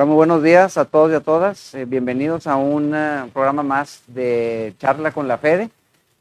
[0.00, 1.74] Hola, muy buenos días a todos y a todas.
[1.74, 5.68] Eh, bienvenidos a un uh, programa más de charla con la FEDE.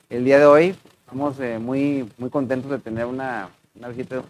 [0.09, 4.21] El día de hoy estamos eh, muy, muy contentos de tener una, una visita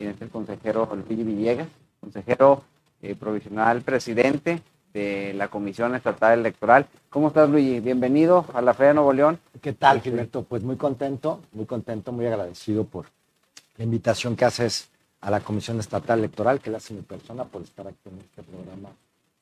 [0.00, 1.68] del consejero Luigi Villegas,
[2.00, 2.64] consejero
[3.00, 4.60] eh, provisional presidente
[4.92, 6.88] de la Comisión Estatal Electoral.
[7.10, 7.78] ¿Cómo estás, Luigi?
[7.78, 9.38] Bienvenido a la FEDE de Nuevo León.
[9.62, 10.42] ¿Qué tal, Gilberto?
[10.42, 13.06] Pues muy contento, muy contento, muy agradecido por
[13.76, 14.88] la invitación que haces
[15.26, 18.44] a la Comisión Estatal Electoral, que le hace mi persona por estar aquí en este
[18.44, 18.90] programa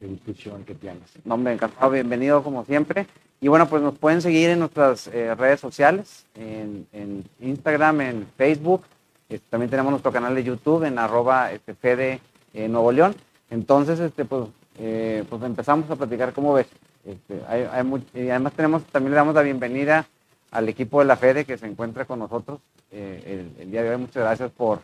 [0.01, 1.03] de difusión que tienes.
[1.27, 3.07] No, hombre, encantado, bienvenido como siempre.
[3.39, 8.27] Y bueno, pues nos pueden seguir en nuestras eh, redes sociales, en, en, Instagram, en
[8.39, 8.85] Facebook.
[9.29, 12.19] Este, también tenemos nuestro canal de YouTube en arroba este, Fede
[12.55, 13.15] eh, Nuevo León.
[13.51, 14.49] Entonces, este, pues,
[14.79, 16.67] eh, pues empezamos a platicar, ¿cómo ves?
[17.05, 20.07] Este, hay, hay y además tenemos, también le damos la bienvenida
[20.51, 22.61] al equipo de la FEDE que se encuentra con nosotros
[22.91, 23.97] el día de hoy.
[23.99, 24.79] Muchas gracias por,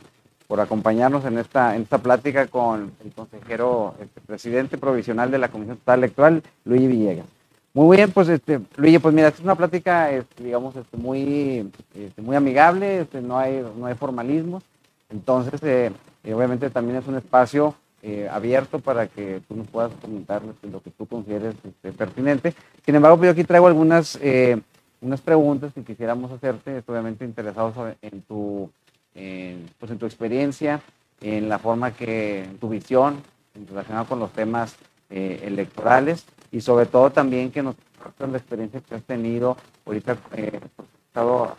[0.50, 5.48] por acompañarnos en esta, en esta plática con el consejero, este, presidente provisional de la
[5.48, 7.26] Comisión Estatal Electoral, Luigi Villegas.
[7.72, 12.20] Muy bien, pues este, Luigi, pues mira, es una plática, este, digamos, este, muy, este,
[12.20, 14.64] muy amigable, este, no, hay, no hay formalismos,
[15.08, 15.92] entonces eh,
[16.24, 20.66] eh, obviamente también es un espacio eh, abierto para que tú nos puedas comentar este,
[20.66, 22.54] lo que tú consideres este, pertinente.
[22.84, 24.60] Sin embargo, pues yo aquí traigo algunas eh,
[25.00, 28.70] unas preguntas que quisiéramos hacerte, obviamente interesados en tu
[29.14, 30.80] en, pues en tu experiencia,
[31.20, 33.22] en la forma que, en tu visión
[33.68, 34.76] relacionada con los temas
[35.10, 37.76] eh, electorales y sobre todo también que nos
[38.18, 41.56] la experiencia que has tenido ahorita eh, pues, estado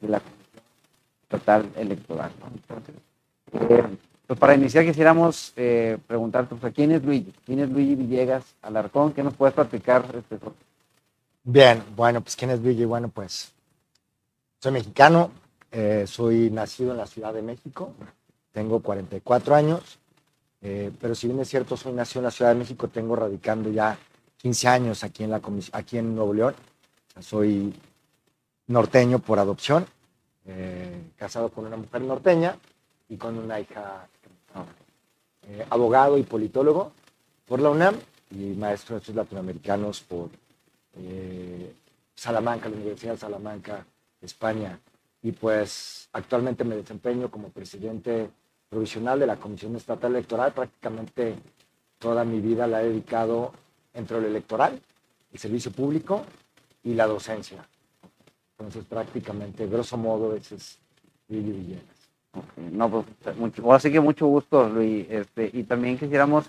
[0.00, 0.20] de la
[1.28, 2.30] total electoral.
[2.40, 2.46] ¿no?
[2.54, 2.94] Entonces,
[3.52, 7.32] eh, pues para iniciar quisiéramos eh, preguntarte, pues, ¿quién es Luigi?
[7.44, 9.12] ¿Quién es Luigi Villegas Alarcón?
[9.12, 10.04] ¿Qué nos puedes platicar?
[10.14, 10.38] Este,
[11.44, 12.84] Bien, bueno, pues ¿quién es Luigi?
[12.84, 13.52] Bueno, pues
[14.60, 15.30] soy mexicano,
[15.78, 17.92] eh, soy nacido en la Ciudad de México,
[18.50, 19.98] tengo 44 años,
[20.62, 23.68] eh, pero si bien es cierto, soy nacido en la Ciudad de México, tengo radicando
[23.70, 23.98] ya
[24.38, 25.42] 15 años aquí en, la
[25.72, 26.54] aquí en Nuevo León.
[27.20, 27.74] Soy
[28.68, 29.84] norteño por adopción,
[30.46, 32.56] eh, casado con una mujer norteña
[33.10, 34.08] y con una hija
[35.68, 36.92] abogado y politólogo
[37.46, 37.96] por la UNAM
[38.30, 40.30] y maestro de estudios latinoamericanos por
[42.14, 43.84] Salamanca, la Universidad de Salamanca,
[44.22, 44.80] España
[45.26, 48.30] y pues actualmente me desempeño como presidente
[48.68, 50.52] provisional de la Comisión Estatal Electoral.
[50.52, 51.34] Prácticamente
[51.98, 53.52] toda mi vida la he dedicado
[53.92, 54.80] entre lo electoral,
[55.32, 56.24] el servicio público
[56.84, 57.66] y la docencia.
[58.52, 60.78] Entonces prácticamente, grosso modo, ese es
[61.28, 61.82] Luis Villegas.
[62.32, 62.70] Okay.
[62.70, 65.08] No, pues mucho, así que mucho gusto, Luis.
[65.10, 66.48] Este, y también quisiéramos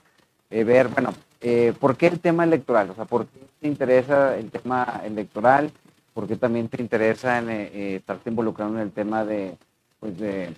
[0.52, 2.92] eh, ver, bueno, eh, ¿por qué el tema electoral?
[2.92, 5.72] O sea, ¿por qué te interesa el tema electoral?
[6.18, 9.56] ¿Por qué también te interesa en, eh, estarte involucrado en el tema de,
[10.00, 10.52] pues de...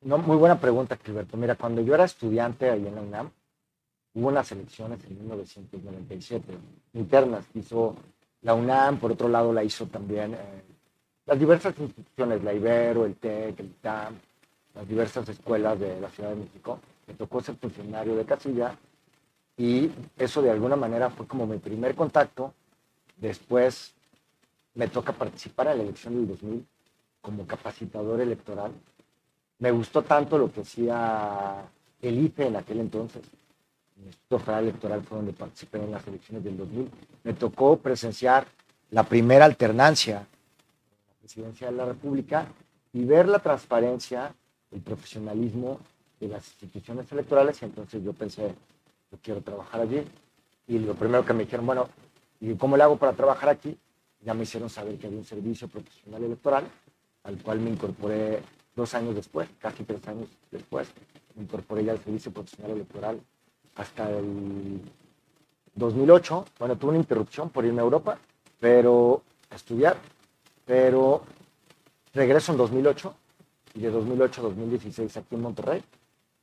[0.00, 1.36] No, muy buena pregunta, Gilberto.
[1.36, 3.30] Mira, cuando yo era estudiante ahí en la UNAM,
[4.14, 6.54] hubo unas elecciones en 1997,
[6.94, 7.94] internas, que hizo
[8.40, 10.62] la UNAM, por otro lado la hizo también eh,
[11.26, 14.14] las diversas instituciones, la Ibero, el TEC, el ITAM,
[14.74, 16.80] las diversas escuelas de la Ciudad de México.
[17.06, 18.74] Me tocó ser funcionario de casilla
[19.62, 22.52] y eso de alguna manera fue como mi primer contacto.
[23.16, 23.94] Después
[24.74, 26.66] me toca participar en la elección del 2000
[27.20, 28.72] como capacitador electoral.
[29.60, 31.62] Me gustó tanto lo que hacía
[32.00, 33.22] el IFE en aquel entonces.
[34.00, 36.90] El Instituto Federal Electoral fue donde participé en las elecciones del 2000.
[37.22, 38.48] Me tocó presenciar
[38.90, 42.48] la primera alternancia en la presidencia de la República
[42.92, 44.34] y ver la transparencia,
[44.72, 45.78] el profesionalismo
[46.18, 47.62] de las instituciones electorales.
[47.62, 48.56] Y entonces yo pensé,
[49.12, 50.02] yo quiero trabajar allí.
[50.66, 51.88] Y lo primero que me dijeron, bueno,
[52.40, 53.76] ¿y cómo le hago para trabajar aquí?
[54.22, 56.64] Ya me hicieron saber que había un servicio profesional electoral,
[57.24, 58.42] al cual me incorporé
[58.74, 60.88] dos años después, casi tres años después.
[61.34, 63.20] Me incorporé ya al servicio profesional electoral
[63.76, 64.80] hasta el
[65.74, 66.46] 2008.
[66.58, 68.18] Bueno, tuve una interrupción por irme a Europa,
[68.58, 69.98] pero a estudiar,
[70.64, 71.24] pero
[72.14, 73.14] regreso en 2008
[73.74, 75.82] y de 2008 a 2016 aquí en Monterrey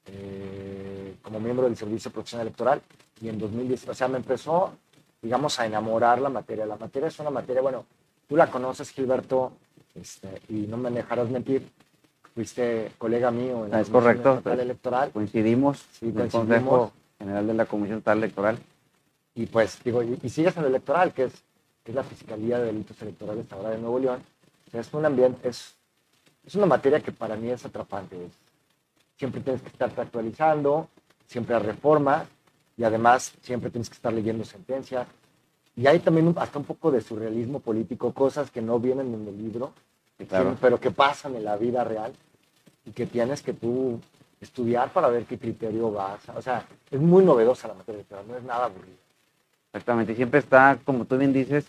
[0.07, 2.81] eh, como miembro del Servicio Profesional Electoral
[3.21, 4.73] y en 2010, o sea, me empezó,
[5.21, 6.65] digamos, a enamorar la materia.
[6.65, 7.85] La materia es una materia, bueno,
[8.27, 9.53] tú la conoces, Gilberto,
[9.95, 11.67] este, y no me dejarás mentir,
[12.33, 15.11] fuiste colega mío en la es correcto, Estatal Electoral.
[15.11, 18.59] Coincidimos sí, en el Consejo General de la Comisión Estatal Electoral.
[19.35, 21.33] Y pues, digo, y, y sigues en el electoral, que es,
[21.83, 24.21] que es la Fiscalía de Delitos Electorales ahora de Nuevo León.
[24.67, 25.75] O sea, es un ambiente, es,
[26.45, 28.31] es una materia que para mí es atrapante, es,
[29.17, 30.87] siempre tienes que estarte actualizando,
[31.29, 32.27] siempre hay reformas
[32.75, 35.07] y además siempre tienes que estar leyendo sentencias.
[35.75, 39.37] Y hay también hasta un poco de surrealismo político, cosas que no vienen en el
[39.37, 39.71] libro,
[40.27, 40.57] Claro.
[40.59, 42.11] pero que pasan en la vida real.
[42.85, 43.99] y que tienes que tú
[44.41, 46.27] estudiar para ver qué criterio vas.
[46.35, 48.95] O sea, es muy novedosa la materia electoral, no es nada aburrida.
[49.71, 51.67] Exactamente, siempre está, como tú bien dices,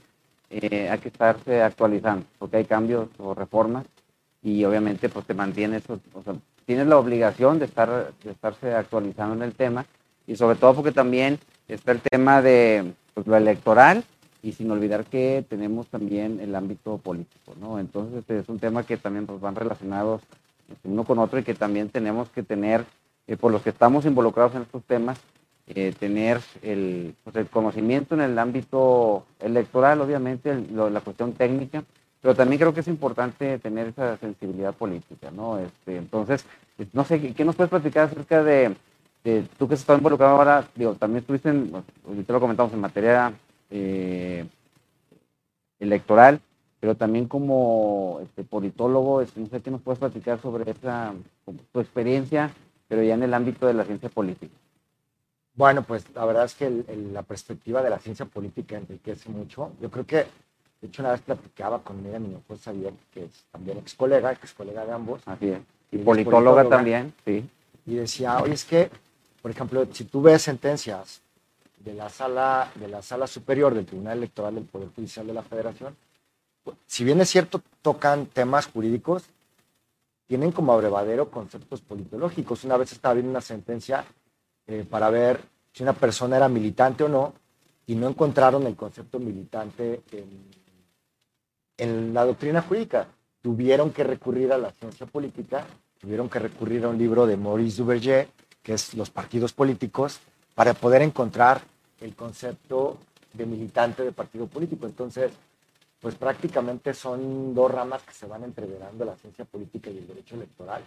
[0.49, 3.85] eh, hay que estarse actualizando, porque hay cambios o reformas
[4.43, 5.99] y obviamente pues te mantienes, o
[6.65, 9.87] tienes la obligación de, estar, de estarse actualizando en el tema
[10.27, 11.39] y sobre todo porque también
[11.69, 14.05] está el tema de pues, lo electoral
[14.43, 17.79] y sin olvidar que tenemos también el ámbito político, ¿no?
[17.79, 20.23] Entonces este es un tema que también pues, van relacionados
[20.85, 22.85] uno con otro y que también tenemos que tener,
[23.27, 25.19] eh, por los que estamos involucrados en estos temas,
[25.67, 31.85] eh, tener el, pues, el, conocimiento en el ámbito electoral, obviamente, la cuestión técnica,
[32.21, 35.59] pero también creo que es importante tener esa sensibilidad política, ¿no?
[35.59, 36.45] Este, entonces,
[36.93, 38.75] no sé, ¿qué nos puedes platicar acerca de,
[39.59, 41.73] tú que has estado involucrado ahora, digo, también estuviste, en,
[42.27, 43.33] te lo comentamos, en materia
[43.71, 44.47] eh,
[45.79, 46.41] electoral,
[46.79, 51.15] pero también como este, politólogo, este, no sé qué nos puedes platicar sobre esa,
[51.73, 52.51] tu experiencia,
[52.89, 54.55] pero ya en el ámbito de la ciencia política.
[55.55, 56.71] Bueno, pues la verdad es que
[57.13, 59.73] la perspectiva de la ciencia política enriquece mucho.
[59.81, 60.27] Yo creo que,
[60.81, 64.33] de hecho, una vez platicaba con ella, mi esposa sabía que es también ex colega,
[64.33, 65.21] ex colega de ambos.
[65.27, 65.61] Así es.
[65.93, 67.47] Y, politóloga, también, sí.
[67.85, 68.91] Y decía, oye, es que,
[69.43, 71.21] por ejemplo, si tú ves sentencias
[71.79, 75.43] de la sala, de la sala superior del Tribunal Electoral del Poder Judicial de la
[75.43, 75.97] Federación,
[76.65, 79.25] pues, si bien es cierto, tocan temas jurídicos,
[80.27, 82.65] tienen como abrevadero conceptos politológicos.
[82.65, 84.05] Una vez estaba viendo una sentencia
[84.67, 85.41] eh, para ver
[85.73, 87.35] si una persona era militante o no,
[87.87, 90.60] y no encontraron el concepto militante en,
[91.87, 93.09] la doctrina jurídica.
[93.43, 95.67] Tuvieron que recurrir a la ciencia política,
[95.99, 98.29] tuvieron que recurrir a un libro de Maurice Duverger,
[98.63, 100.21] que es Los partidos políticos,
[100.55, 101.63] para poder encontrar
[102.01, 102.99] el concepto
[103.33, 104.87] de militante de partido político.
[104.87, 105.33] Entonces,
[106.01, 110.35] pues prácticamente son dos ramas que se van entreverando, la ciencia política y el derecho
[110.35, 110.83] electoral.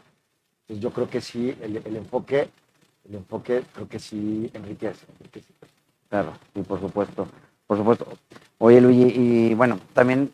[0.62, 2.50] Entonces yo creo que sí, el, el enfoque
[3.10, 5.06] el enfoque creo que sí enriquece.
[6.10, 7.28] Claro, y por supuesto,
[7.68, 8.08] por supuesto.
[8.60, 10.32] Oye, Luigi, y bueno, también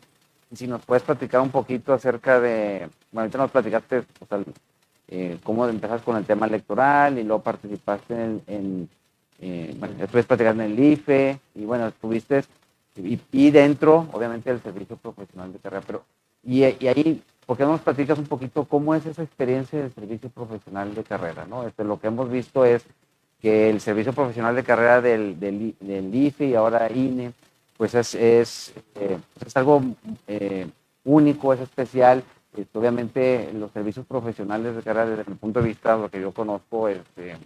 [0.52, 4.40] si nos puedes platicar un poquito acerca de, bueno, ahorita nos platicaste o sea,
[5.08, 8.88] eh, cómo empezaste con el tema electoral y luego participaste en, en
[9.40, 12.44] eh, bueno, después platicaste en el IFE y bueno, estuviste
[12.96, 16.04] y, dentro, obviamente, del servicio profesional de carrera, pero
[16.42, 19.92] y, y ahí ¿por qué no nos platicas un poquito cómo es esa experiencia del
[19.92, 21.46] servicio profesional de carrera?
[21.48, 21.66] ¿no?
[21.66, 22.84] Este, lo que hemos visto es
[23.40, 27.32] que el servicio profesional de carrera del, del IFE y ahora INE,
[27.80, 29.82] pues es, es, eh, es algo
[30.28, 30.68] eh,
[31.02, 32.22] único, es especial.
[32.74, 36.88] Obviamente los servicios profesionales de carrera desde mi punto de vista, lo que yo conozco,
[36.88, 37.38] este,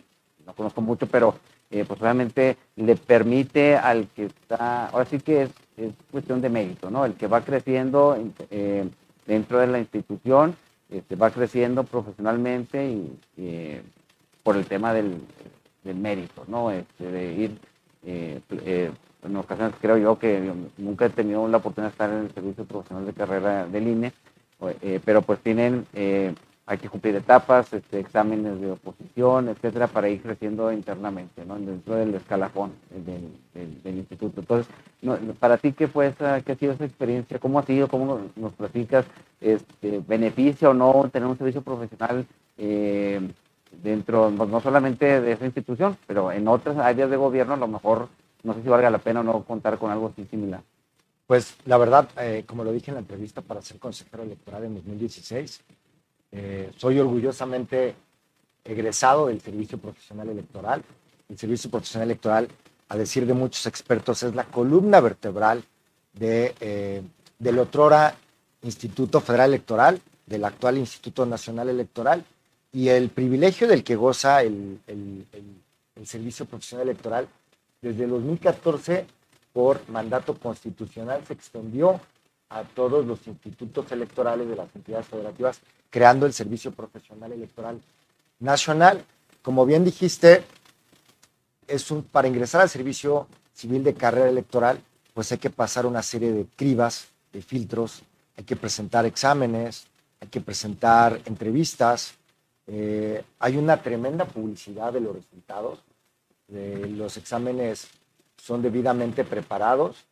[0.44, 1.36] no conozco mucho, pero
[1.70, 6.48] eh, pues obviamente le permite al que está, ahora sí que es, es cuestión de
[6.48, 7.04] mérito, ¿no?
[7.04, 8.18] El que va creciendo
[9.26, 10.56] dentro de la institución,
[10.90, 13.82] este, va creciendo profesionalmente y, eh,
[14.42, 15.16] por el tema del,
[15.84, 16.72] mérito, ¿no?
[16.72, 17.60] Este, de ir,
[19.24, 22.64] en ocasiones creo yo que nunca he tenido la oportunidad de estar en el servicio
[22.64, 24.12] profesional de carrera del INE,
[25.04, 25.86] pero pues tienen
[26.66, 31.56] hay que cumplir etapas, este, exámenes de oposición, etcétera, para ir creciendo internamente, ¿no?
[31.56, 34.40] Dentro del escalafón del, instituto.
[34.40, 34.72] Entonces,
[35.38, 37.38] para ti, ¿qué fue esa, qué ha sido esa experiencia?
[37.38, 37.88] ¿Cómo ha sido?
[37.88, 39.04] ¿Cómo nos, platicas?
[39.40, 42.24] Este, ¿Beneficia o no tener un servicio profesional
[42.56, 43.20] eh,
[43.82, 48.08] dentro, no solamente de esa institución, pero en otras áreas de gobierno, a lo mejor,
[48.44, 50.62] no sé si valga la pena o no contar con algo así similar?
[51.26, 54.74] Pues la verdad, eh, como lo dije en la entrevista para ser consejero electoral en
[54.74, 55.60] 2016,
[56.32, 57.94] eh, soy orgullosamente
[58.62, 60.82] egresado del Servicio Profesional Electoral.
[61.28, 62.48] El Servicio Profesional Electoral,
[62.90, 65.64] a decir de muchos expertos, es la columna vertebral
[66.12, 67.02] de, eh,
[67.38, 68.14] del otrora
[68.62, 72.24] Instituto Federal Electoral, del actual Instituto Nacional Electoral,
[72.72, 75.26] y el privilegio del que goza el, el,
[75.96, 77.28] el Servicio Profesional Electoral
[77.84, 79.06] desde el 2014
[79.52, 82.00] por mandato constitucional se extendió
[82.48, 85.60] a todos los institutos electorales de las entidades federativas,
[85.90, 87.78] creando el Servicio Profesional Electoral
[88.40, 89.04] Nacional.
[89.42, 90.44] Como bien dijiste,
[91.68, 94.80] es un, para ingresar al servicio civil de carrera electoral,
[95.12, 98.02] pues hay que pasar una serie de cribas, de filtros,
[98.36, 99.86] hay que presentar exámenes,
[100.20, 102.14] hay que presentar entrevistas,
[102.66, 105.80] eh, hay una tremenda publicidad de los resultados,
[106.54, 107.88] los exámenes
[108.36, 110.04] son debidamente preparados,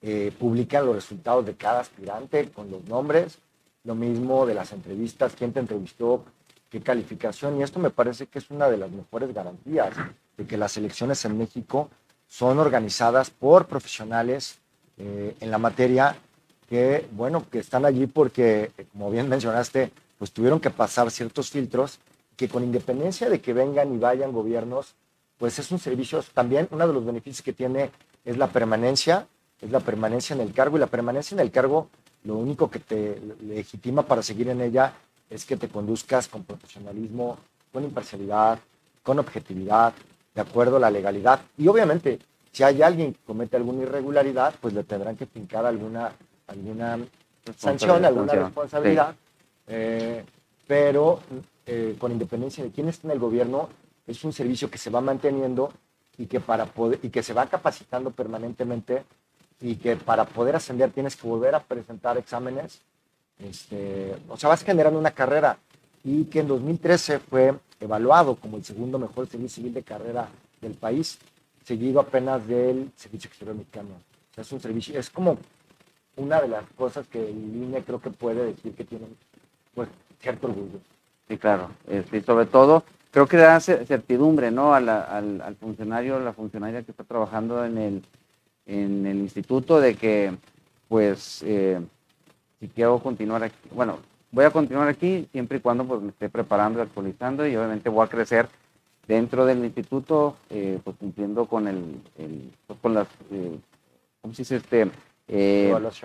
[0.00, 3.38] eh, publican los resultados de cada aspirante con los nombres,
[3.84, 6.24] lo mismo de las entrevistas, quién te entrevistó,
[6.70, 9.94] qué calificación, y esto me parece que es una de las mejores garantías
[10.36, 11.90] de que las elecciones en México
[12.28, 14.58] son organizadas por profesionales
[14.98, 16.16] eh, en la materia
[16.68, 21.98] que, bueno, que están allí porque, como bien mencionaste, pues tuvieron que pasar ciertos filtros
[22.36, 24.94] que con independencia de que vengan y vayan gobiernos,
[25.38, 27.90] pues es un servicio, también uno de los beneficios que tiene
[28.24, 29.26] es la permanencia,
[29.60, 31.88] es la permanencia en el cargo y la permanencia en el cargo
[32.24, 34.92] lo único que te legitima para seguir en ella
[35.30, 37.38] es que te conduzcas con profesionalismo,
[37.72, 38.58] con imparcialidad,
[39.02, 39.92] con objetividad,
[40.34, 41.40] de acuerdo a la legalidad.
[41.56, 42.18] Y obviamente,
[42.52, 46.12] si hay alguien que comete alguna irregularidad, pues le tendrán que fincar alguna,
[46.46, 46.98] alguna
[47.56, 49.14] sanción, alguna responsabilidad.
[49.66, 50.24] Eh,
[50.66, 51.20] pero
[51.66, 53.68] eh, con independencia de quién está en el gobierno,
[54.08, 55.72] es un servicio que se va manteniendo
[56.16, 59.04] y que, para poder, y que se va capacitando permanentemente
[59.60, 62.80] y que para poder ascender tienes que volver a presentar exámenes.
[63.38, 65.58] Este, o sea, vas generando una carrera
[66.02, 70.28] y que en 2013 fue evaluado como el segundo mejor servicio civil de carrera
[70.60, 71.18] del país,
[71.64, 73.90] seguido apenas del Servicio Exterior Mexicano.
[74.30, 75.38] O sea, es un servicio, es como
[76.16, 79.06] una de las cosas que el INE creo que puede decir que tiene
[79.74, 79.88] pues,
[80.20, 80.80] cierto orgullo.
[81.28, 81.70] Sí, claro.
[81.86, 82.84] Este, sobre todo,
[83.18, 84.74] creo que da certidumbre ¿no?
[84.74, 88.04] al, al funcionario, la funcionaria que está trabajando en el,
[88.64, 90.36] en el instituto de que,
[90.86, 91.80] pues, eh,
[92.60, 93.98] si quiero continuar aquí, bueno,
[94.30, 97.88] voy a continuar aquí siempre y cuando pues, me esté preparando y actualizando y obviamente
[97.88, 98.48] voy a crecer
[99.08, 102.00] dentro del instituto, eh, pues cumpliendo con el,
[102.68, 103.58] pues, con las, eh,
[104.20, 104.56] ¿cómo se dice?
[104.58, 104.88] Este,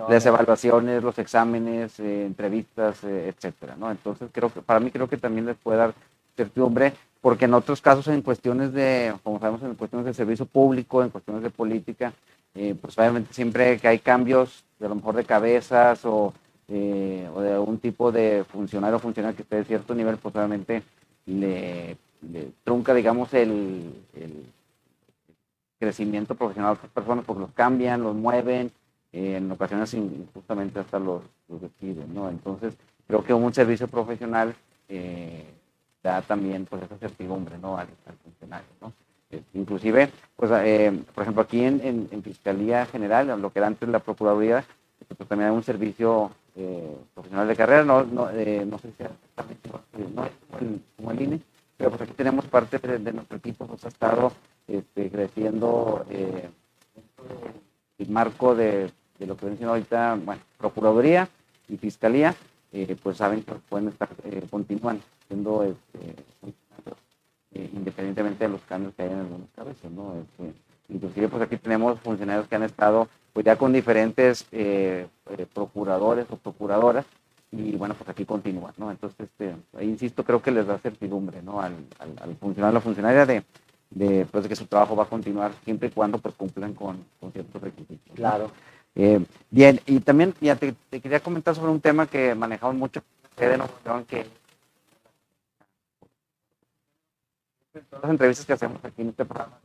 [0.09, 3.91] las evaluaciones, los exámenes, entrevistas, etcétera, ¿no?
[3.91, 5.93] Entonces creo que para mí creo que también les puede dar
[6.35, 11.03] certidumbre, porque en otros casos en cuestiones de, como sabemos, en cuestiones de servicio público,
[11.03, 12.13] en cuestiones de política,
[12.55, 16.33] eh, pues obviamente siempre que hay cambios, de a lo mejor de cabezas o,
[16.67, 20.35] eh, o de algún tipo de funcionario o funcionario que esté de cierto nivel, pues
[20.35, 20.83] obviamente
[21.25, 21.97] le,
[22.63, 24.03] trunca, digamos, el,
[25.79, 28.71] crecimiento profesional de otras personas porque los cambian, los mueven,
[29.11, 29.95] eh, en ocasiones
[30.33, 32.29] justamente hasta los, los despiden, ¿no?
[32.29, 32.73] Entonces,
[33.05, 34.55] creo que un servicio profesional
[36.03, 37.77] da también pues esa certidumbre, ¿no?
[37.77, 37.87] Al,
[38.23, 38.93] funcionario, ¿no?
[39.55, 44.63] inclusive, pues, eh, por ejemplo, aquí en, Fiscalía General, lo que era antes la Procuraduría,
[45.07, 49.03] pues, también hay un servicio eh, profesional de carrera, no, no, eh, no sé si
[49.03, 49.69] exactamente
[50.13, 50.29] no,
[50.97, 51.39] como, el, INE,
[51.77, 54.31] pero pues aquí tenemos parte de, nuestro equipo, pues ha estado
[54.67, 56.05] este, creciendo
[57.97, 61.27] el marco de, de, lo que ven ahorita, bueno, Procuraduría
[61.67, 62.35] y Fiscalía,
[63.01, 64.09] pues saben que pueden estar,
[64.49, 66.15] continúan siendo este,
[67.55, 70.15] eh, independientemente de los cambios que hay en algunas cabezas, ¿no?
[70.15, 75.45] Este, inclusive, pues aquí tenemos funcionarios que han estado, pues ya con diferentes eh, eh,
[75.53, 77.05] procuradores o procuradoras,
[77.51, 78.89] y bueno, pues aquí continúan, ¿no?
[78.89, 81.61] Entonces, este, ahí insisto, creo que les da certidumbre, ¿no?
[81.61, 83.43] Al, al, funcionario, la funcionaria de,
[83.91, 87.31] de, pues, que su trabajo va a continuar siempre y cuando pues cumplan con, con
[87.31, 88.15] ciertos requisitos.
[88.15, 88.49] Claro.
[88.95, 93.01] Bien, y también ya te, quería comentar sobre un tema que manejamos mucho,
[93.35, 93.57] que
[94.07, 94.25] que
[97.89, 99.59] todas las entrevistas que hacemos aquí en este programa.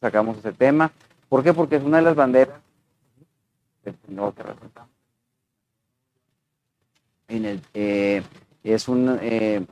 [0.00, 0.90] Sacamos ese tema.
[1.28, 1.52] ¿Por qué?
[1.52, 2.60] Porque es una de las banderas
[3.84, 3.92] que
[4.42, 4.90] representamos.
[7.28, 8.22] En el, eh,
[8.62, 9.64] es un, eh,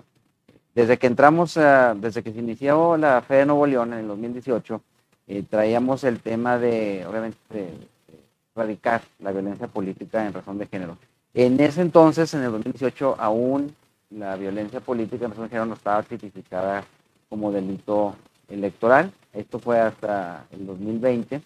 [0.74, 4.82] desde que entramos, desde que se inició la Fe de Nuevo León en el 2018,
[5.30, 7.72] eh, traíamos el tema de, obviamente, de,
[8.52, 10.99] erradicar la violencia política en razón de género.
[11.34, 13.72] En ese entonces, en el 2018, aún
[14.10, 16.84] la violencia política en género no estaba tipificada
[17.28, 18.16] como delito
[18.49, 19.12] electoral.
[19.32, 21.40] Esto fue hasta el 2020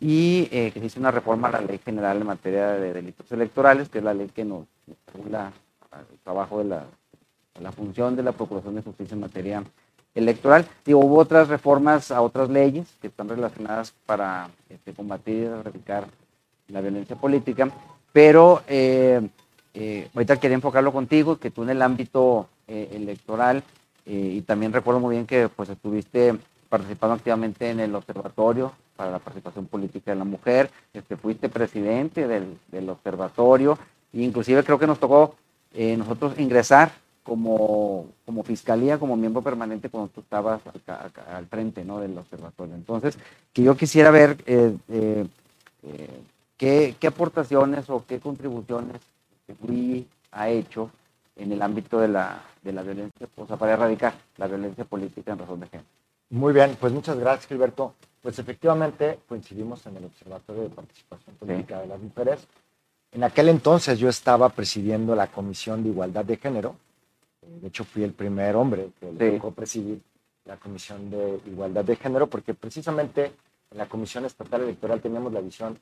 [0.00, 3.30] y eh, que se hizo una reforma a la ley general en materia de delitos
[3.30, 4.64] electorales, que es la ley que nos
[5.14, 5.52] regula
[5.92, 6.84] el trabajo de la,
[7.60, 9.62] la función de la Procuración de Justicia en materia
[10.14, 10.66] electoral.
[10.86, 16.06] Y hubo otras reformas a otras leyes que están relacionadas para este, combatir y erradicar
[16.68, 17.68] la violencia política,
[18.12, 19.28] pero eh,
[19.74, 23.62] eh, ahorita quería enfocarlo contigo, que tú en el ámbito eh, electoral,
[24.06, 26.34] eh, y también recuerdo muy bien que pues estuviste
[26.68, 32.26] participando activamente en el observatorio para la participación política de la mujer, este, fuiste presidente
[32.26, 33.78] del, del observatorio,
[34.12, 35.36] e inclusive creo que nos tocó
[35.72, 36.90] nosotros ingresar
[37.30, 40.60] como, como fiscalía, como miembro permanente cuando tú estabas
[41.28, 42.00] al, frente ¿no?
[42.00, 42.74] del observatorio.
[42.74, 43.16] Entonces,
[43.52, 44.36] que yo quisiera ver
[46.56, 48.96] qué, qué aportaciones o qué contribuciones
[49.46, 50.90] que ha hecho
[51.36, 55.30] en el ámbito de la, de la violencia, o sea, para erradicar la violencia política
[55.30, 55.88] en razón de género.
[56.30, 57.94] Muy bien, pues muchas gracias, Gilberto.
[58.22, 62.48] Pues efectivamente coincidimos en el Observatorio de Participación Política de las Mujeres.
[63.12, 66.74] En aquel entonces yo estaba presidiendo la Comisión de Igualdad de Género.
[67.42, 70.00] De hecho, fui el primer hombre que le tocó presidir
[70.44, 73.32] la Comisión de Igualdad de Género, porque precisamente
[73.70, 75.78] en la Comisión Estatal Electoral teníamos la visión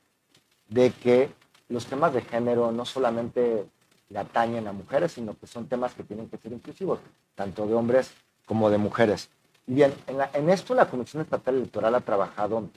[0.69, 1.29] de que
[1.67, 3.65] los temas de género no solamente
[4.09, 6.99] le atañen a mujeres, sino que son temas que tienen que ser inclusivos,
[7.35, 8.11] tanto de hombres
[8.45, 9.29] como de mujeres.
[9.67, 12.69] Y bien, en, esto la Comisión Estatal Electoral ha trabajado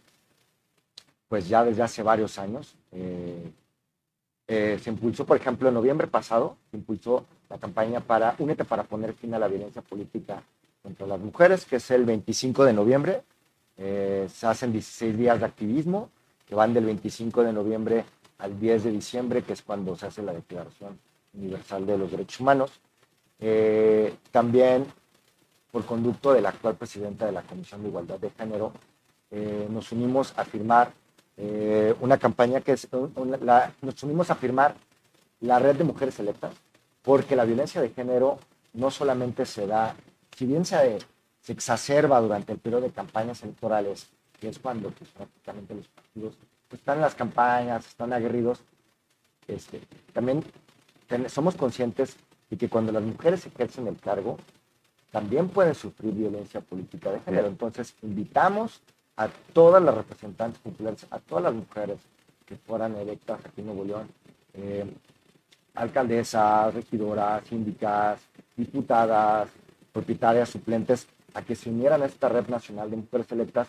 [1.29, 2.75] pues ya desde hace varios años.
[2.93, 3.51] Eh,
[4.49, 8.83] eh, se impulsó, por ejemplo, en noviembre pasado, se impulsó la campaña para Únete para
[8.83, 10.43] poner fin a la violencia política
[10.83, 13.23] contra las mujeres, que es el 25 de noviembre.
[13.77, 16.09] Eh, se hacen 16 días de activismo,
[16.47, 18.05] que van del 25 de noviembre
[18.39, 20.99] al 10 de diciembre, que es cuando se hace la Declaración
[21.35, 22.81] Universal de los Derechos Humanos.
[23.39, 24.87] Eh, también,
[25.71, 28.73] por conducto de la actual presidenta de la Comisión de Igualdad de Género,
[29.31, 30.93] eh, nos unimos a firmar
[32.01, 34.77] una campaña que es, nos unimos a firmar
[35.41, 36.55] la red de mujeres electas,
[37.03, 38.39] porque la violencia de género
[38.73, 39.95] no solamente se da,
[40.37, 40.99] si bien se,
[41.41, 44.09] se exacerba durante el periodo de campañas electorales,
[44.41, 46.35] que es cuando pues, prácticamente los partidos
[46.69, 48.61] pues, están en las campañas, están aguerridos,
[49.47, 49.81] este,
[50.13, 50.45] también
[51.29, 52.17] somos conscientes
[52.49, 54.39] de que cuando las mujeres ejercen el cargo,
[55.11, 57.49] también pueden sufrir violencia política de género.
[57.49, 58.81] Entonces, invitamos
[59.17, 61.99] a todas las representantes populares, a todas las mujeres
[62.47, 64.09] que fueran electas aquí en Nuevo León,
[64.55, 64.87] eh,
[65.75, 68.21] alcaldesas, regidoras, síndicas,
[68.57, 69.49] diputadas,
[69.93, 73.69] propietarias, suplentes, a que se unieran a esta red nacional de mujeres electas,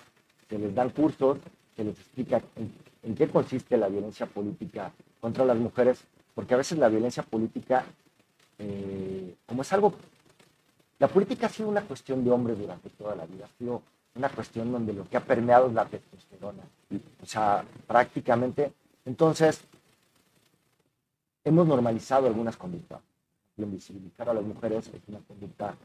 [0.50, 1.38] se les dan cursos,
[1.76, 4.92] se les explica en, qué consiste la violencia política
[5.22, 6.04] contra las mujeres,
[6.36, 7.86] porque a veces la violencia política,
[8.60, 9.94] eh, como es algo,
[11.00, 13.82] la política ha sido una cuestión de hombres durante toda la vida, ha sido
[14.16, 16.64] una cuestión donde lo que ha permeado es la testosterona,
[17.22, 18.72] o sea, prácticamente,
[19.06, 19.62] entonces,
[21.44, 23.00] hemos normalizado algunas conductas,
[23.58, 25.76] invisibilizar a las mujeres es una conducta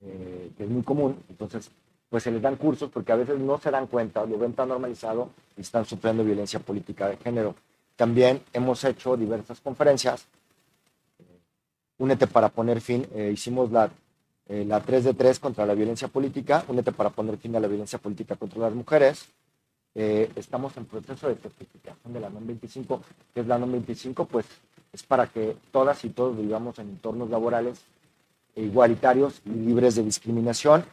[0.00, 1.70] eh, que es muy común, entonces
[2.08, 4.68] pues se les dan cursos porque a veces no se dan cuenta, lo ven tan
[4.68, 7.54] normalizado y están sufriendo violencia política de género.
[7.96, 10.26] También hemos hecho diversas conferencias.
[11.98, 13.90] Únete para poner fin, eh, hicimos la,
[14.48, 17.68] eh, la 3 de 3 contra la violencia política, Únete para poner fin a la
[17.68, 19.28] violencia política contra las mujeres.
[19.94, 23.00] Estamos en proceso de certificación de la NOM 25,
[23.32, 24.46] que es la NOM 25, pues
[24.92, 27.80] es para que todas y todos vivamos en entornos laborales
[28.56, 30.84] igualitarios y libres de discriminación.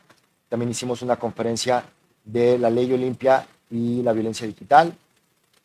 [0.50, 1.84] También hicimos una conferencia
[2.24, 4.94] de la ley Olimpia y la violencia digital,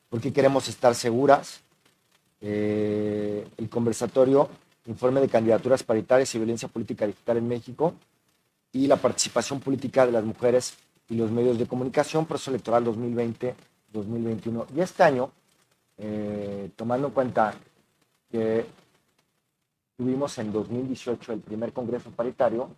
[0.09, 1.61] porque queremos estar seguras.
[2.41, 4.49] Eh, el conversatorio,
[4.87, 7.95] informe de candidaturas paritarias y violencia política digital en México
[8.73, 10.75] y la participación política de las mujeres
[11.09, 14.67] y los medios de comunicación, proceso electoral 2020-2021.
[14.75, 15.31] Y este año,
[15.99, 17.55] eh, tomando en cuenta
[18.31, 18.67] que
[19.97, 22.71] tuvimos en 2018 el primer Congreso Paritario,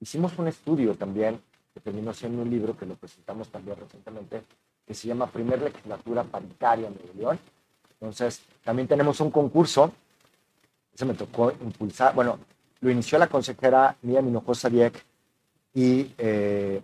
[0.00, 1.40] hicimos un estudio también,
[1.74, 4.42] que terminó siendo un libro que lo presentamos también recientemente,
[4.86, 7.38] que se llama Primer Legislatura Paritaria en Nuevo León.
[8.00, 9.92] Entonces, también tenemos un concurso,
[10.94, 12.38] se me tocó impulsar, bueno,
[12.80, 15.04] lo inició la consejera Mía Minojosa Dieck
[15.74, 16.80] y eh,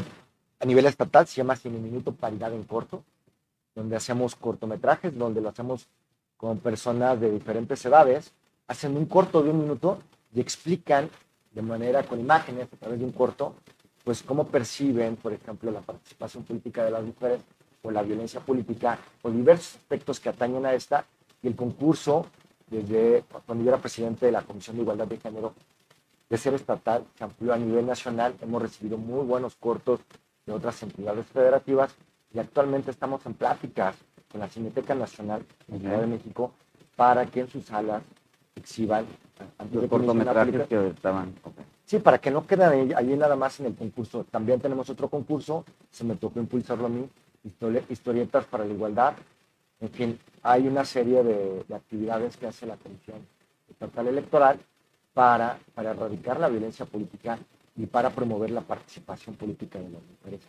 [0.00, 3.04] a nivel estatal se llama Cine Minuto Paridad en Corto,
[3.74, 5.86] donde hacemos cortometrajes, donde lo hacemos
[6.36, 8.32] con personas de diferentes edades,
[8.66, 9.98] hacen un corto de un minuto
[10.34, 11.10] y explican
[11.52, 13.54] de manera con imágenes a través de un corto,
[14.04, 17.40] pues cómo perciben, por ejemplo, la participación política de las mujeres
[17.82, 21.06] o la violencia política o diversos aspectos que atañen a esta.
[21.42, 22.26] Y el concurso,
[22.68, 25.54] desde cuando yo era presidente de la Comisión de Igualdad de Género,
[26.28, 28.34] de ser estatal, se amplió a nivel nacional.
[28.40, 30.00] Hemos recibido muy buenos cortos
[30.46, 31.94] de otras entidades federativas
[32.32, 33.96] y actualmente estamos en pláticas
[34.30, 36.52] con la Cineteca Nacional en Ciudad de México
[36.96, 38.02] para que en sus salas
[38.56, 39.06] exhiban
[39.72, 41.34] los cortometrajes que estaban.
[41.84, 44.24] Sí, para que no queden allí, nada más en el concurso.
[44.24, 47.08] También tenemos otro concurso, se me tocó impulsarlo a mí,
[47.88, 49.14] historietas para la igualdad.
[49.80, 53.18] En fin, hay una serie de, actividades que hace la Comisión
[53.68, 54.58] Estatal Electoral
[55.14, 57.38] para, para erradicar la violencia política
[57.76, 60.40] y para promover la participación política de las mujeres.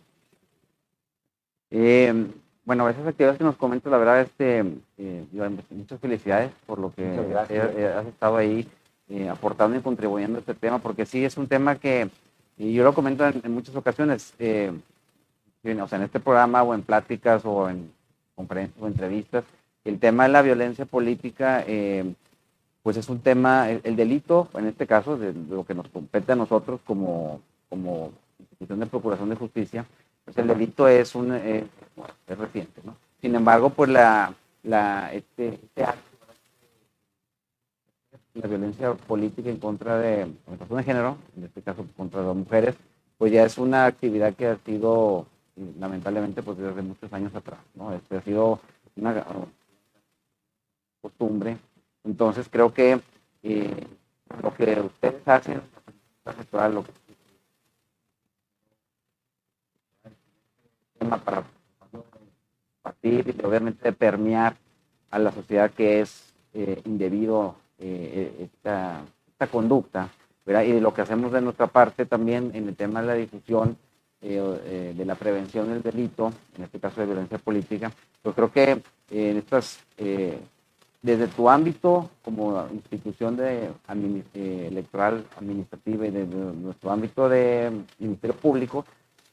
[1.70, 2.26] Eh,
[2.64, 4.64] bueno, esas actividades que nos comentas, la verdad, este,
[4.98, 5.24] eh,
[5.70, 8.68] muchas felicidades por lo que has estado ahí
[9.08, 12.10] eh, aportando y contribuyendo a este tema, porque sí es un tema que,
[12.58, 14.72] y yo lo comento en, muchas ocasiones, eh,
[15.80, 17.92] o sea, en este programa o en pláticas o en
[18.34, 19.44] conferencias o entrevistas,
[19.84, 21.64] el tema de la violencia política,
[22.86, 26.36] pues es un tema, el, delito, en este caso, de, lo que nos compete a
[26.36, 29.84] nosotros como, como institución de procuración de justicia,
[30.24, 31.66] pues el delito es un eh,
[32.28, 32.96] es reciente, ¿no?
[33.20, 36.00] Sin embargo, pues la, la este, este acto,
[38.34, 42.76] la violencia política en contra de la de género, en este caso contra las mujeres,
[43.18, 45.26] pues ya es una actividad que ha sido
[45.80, 47.92] lamentablemente pues desde muchos años atrás, ¿no?
[47.92, 48.60] Este ha sido
[48.94, 49.24] una
[51.02, 51.58] costumbre.
[52.06, 53.00] Entonces creo que
[53.42, 53.86] eh,
[54.42, 55.60] lo que ustedes hacen,
[56.72, 56.92] lo que
[61.24, 61.44] para
[62.82, 64.56] partir y obviamente permear
[65.10, 70.08] a la sociedad que es eh, indebido eh, esta, esta, conducta,
[70.44, 70.62] ¿verdad?
[70.62, 73.76] y lo que hacemos de nuestra parte también en el tema de la difusión
[74.20, 77.92] de la prevención del delito, en este caso de violencia política,
[78.24, 79.78] yo creo que en estas,
[81.06, 83.70] desde tu ámbito como institución de
[84.34, 88.84] electoral administrativa y desde nuestro ámbito de Ministerio Público,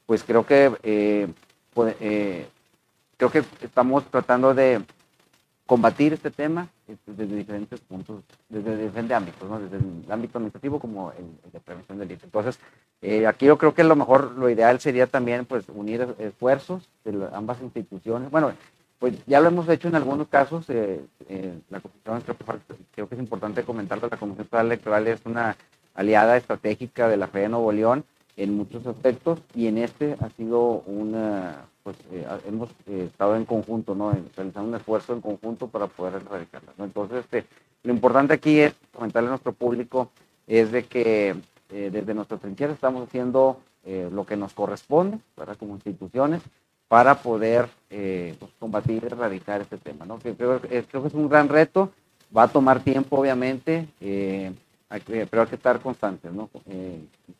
[0.06, 1.28] pues creo que
[1.74, 4.84] pues, creo que estamos tratando de
[5.66, 9.58] combatir este tema este, desde diferentes puntos, desde diferentes ámbitos, ¿no?
[9.58, 12.26] desde el ámbito administrativo como el, de prevención del delito.
[12.26, 12.58] Entonces,
[13.00, 17.28] eh, aquí yo creo que lo mejor, lo ideal sería también pues unir esfuerzos de
[17.32, 18.30] ambas instituciones.
[18.30, 18.52] Bueno,
[19.04, 20.64] pues ya lo hemos hecho en algunos casos.
[20.70, 22.22] Eh, eh, la Comisión,
[22.94, 25.58] creo que, es importante comentarlo, la Comisión Electoral es una
[25.94, 28.06] aliada estratégica de la FE de Nuevo León
[28.38, 33.94] en muchos aspectos y en este ha sido una pues eh, hemos estado en conjunto,
[33.94, 34.10] ¿no?
[34.34, 36.72] realizando un esfuerzo en conjunto para poder erradicarla.
[36.78, 37.44] Entonces, este,
[37.82, 40.08] lo importante aquí es comentarle a nuestro público
[40.46, 41.36] es de que
[41.68, 46.40] desde nuestra trinchera estamos haciendo lo que nos corresponde para como instituciones
[46.88, 50.04] para poder pues, combatir y erradicar este tema.
[50.04, 50.18] ¿no?
[50.18, 51.90] creo, creo, que es un gran reto,
[52.36, 56.50] va a tomar tiempo obviamente, pero hay que estar constantes, ¿no?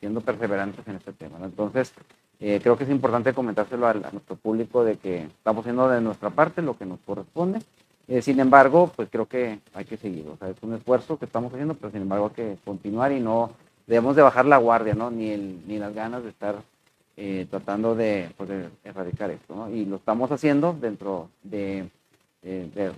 [0.00, 1.38] siendo perseverantes en este tema.
[1.38, 1.46] ¿no?
[1.46, 1.92] Entonces,
[2.40, 6.30] eh, creo que es importante comentárselo a, nuestro público de que estamos haciendo de nuestra
[6.30, 7.60] parte lo que nos corresponde.
[8.06, 10.28] Eh, sin embargo, pues creo que hay que seguir.
[10.28, 13.20] O sea, es un esfuerzo que estamos haciendo, pero sin embargo hay que continuar y
[13.20, 13.52] no
[13.86, 15.10] debemos de bajar la guardia, ¿no?
[15.10, 16.56] Ni, el, ni las ganas de estar
[17.16, 18.50] eh, tratando de, pues,
[18.82, 19.70] erradicar esto, ¿no?
[19.70, 21.88] Y lo estamos haciendo dentro de,
[22.42, 22.92] de,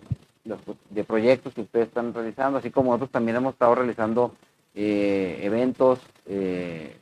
[0.91, 4.35] de, proyectos que ustedes están realizando, así como nosotros también hemos estado realizando
[4.75, 6.01] eventos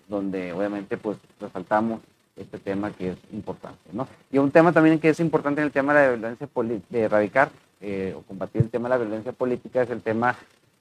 [0.09, 2.01] donde obviamente pues resaltamos
[2.37, 3.91] este tema que es importante.
[3.93, 4.09] ¿no?
[4.31, 6.49] Y un tema también que es importante en el tema de la violencia
[6.91, 7.51] de erradicar
[7.81, 10.37] eh, o combatir el tema de la violencia política es el tema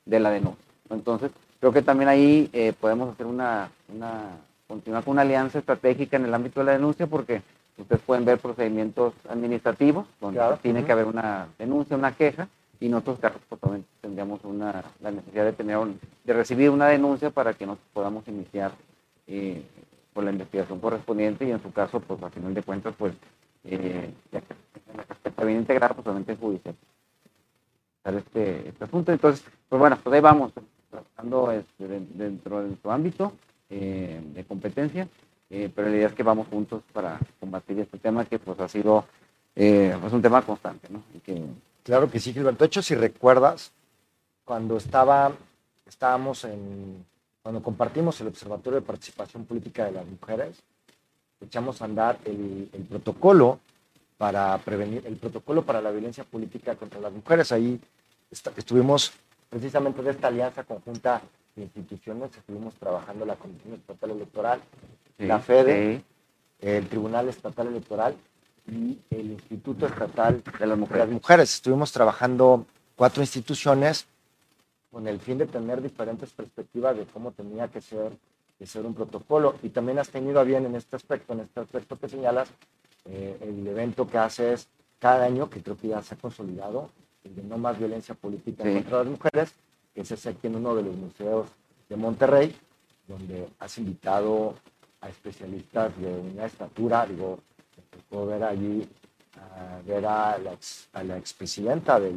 [0.05, 0.63] de la denuncia.
[0.89, 6.17] Entonces, creo que también ahí eh, podemos hacer una, una, continuar con una alianza estratégica
[6.17, 7.41] en el ámbito de la denuncia porque
[7.77, 12.47] ustedes pueden ver procedimientos administrativos donde tiene que haber una denuncia, una queja
[12.79, 15.79] y en otros casos pues, tendríamos una, la necesidad de tener
[16.23, 18.71] de recibir una denuncia para que nos podamos iniciar
[19.27, 19.63] eh,
[20.13, 23.13] por la investigación correspondiente y en su caso, pues a final de cuentas, pues
[23.63, 24.53] eh, ya que
[25.23, 26.75] está bien integrado, pues solamente judicial.
[28.03, 29.11] Este, este asunto.
[29.11, 30.51] Entonces, pues bueno, pues ahí vamos,
[30.89, 33.33] trabajando este, dentro de su ámbito
[33.75, 35.07] eh, de competencia,
[35.49, 38.67] eh, pero la idea es que vamos juntos para combatir este tema que pues ha
[38.67, 39.05] sido
[39.55, 41.01] eh, pues, un tema constante, ¿no?
[41.25, 41.43] que,
[41.81, 42.63] claro que sí, Gilberto.
[42.63, 43.71] De hecho, si recuerdas,
[44.45, 45.31] cuando estaba,
[45.87, 47.03] estábamos en
[47.41, 50.61] cuando compartimos el Observatorio de Participación Política de las Mujeres,
[51.41, 53.59] echamos a andar el, protocolo
[54.19, 57.51] para prevenir, el protocolo para la violencia política contra las mujeres.
[57.51, 57.81] Ahí
[58.29, 59.13] estuvimos
[59.49, 61.23] precisamente de esta alianza conjunta
[61.55, 64.61] instituciones, estuvimos trabajando la Comisión Estatal Electoral,
[65.17, 66.03] la FEDE,
[66.59, 68.15] el Tribunal Estatal Electoral
[68.67, 71.53] y el Instituto Estatal de las Mujeres.
[71.53, 74.07] Estuvimos trabajando cuatro instituciones
[74.91, 78.11] con el fin de tener diferentes perspectivas de cómo tenía que ser,
[78.59, 79.55] que ser un protocolo.
[79.63, 82.49] Y también has tenido a bien en este aspecto, en este aspecto que señalas,
[83.05, 86.89] eh, el evento que haces cada año, que creo que ya se ha consolidado,
[87.23, 89.53] el de no más violencia política contra las mujeres,
[89.93, 91.47] que es aquí en uno de los museos
[91.89, 92.55] de Monterrey,
[93.07, 94.55] donde has invitado
[95.01, 97.39] a especialistas de una estatura, digo,
[98.09, 98.87] puedo ver allí,
[99.35, 100.57] a ver a la,
[100.93, 102.11] a la expresidenta de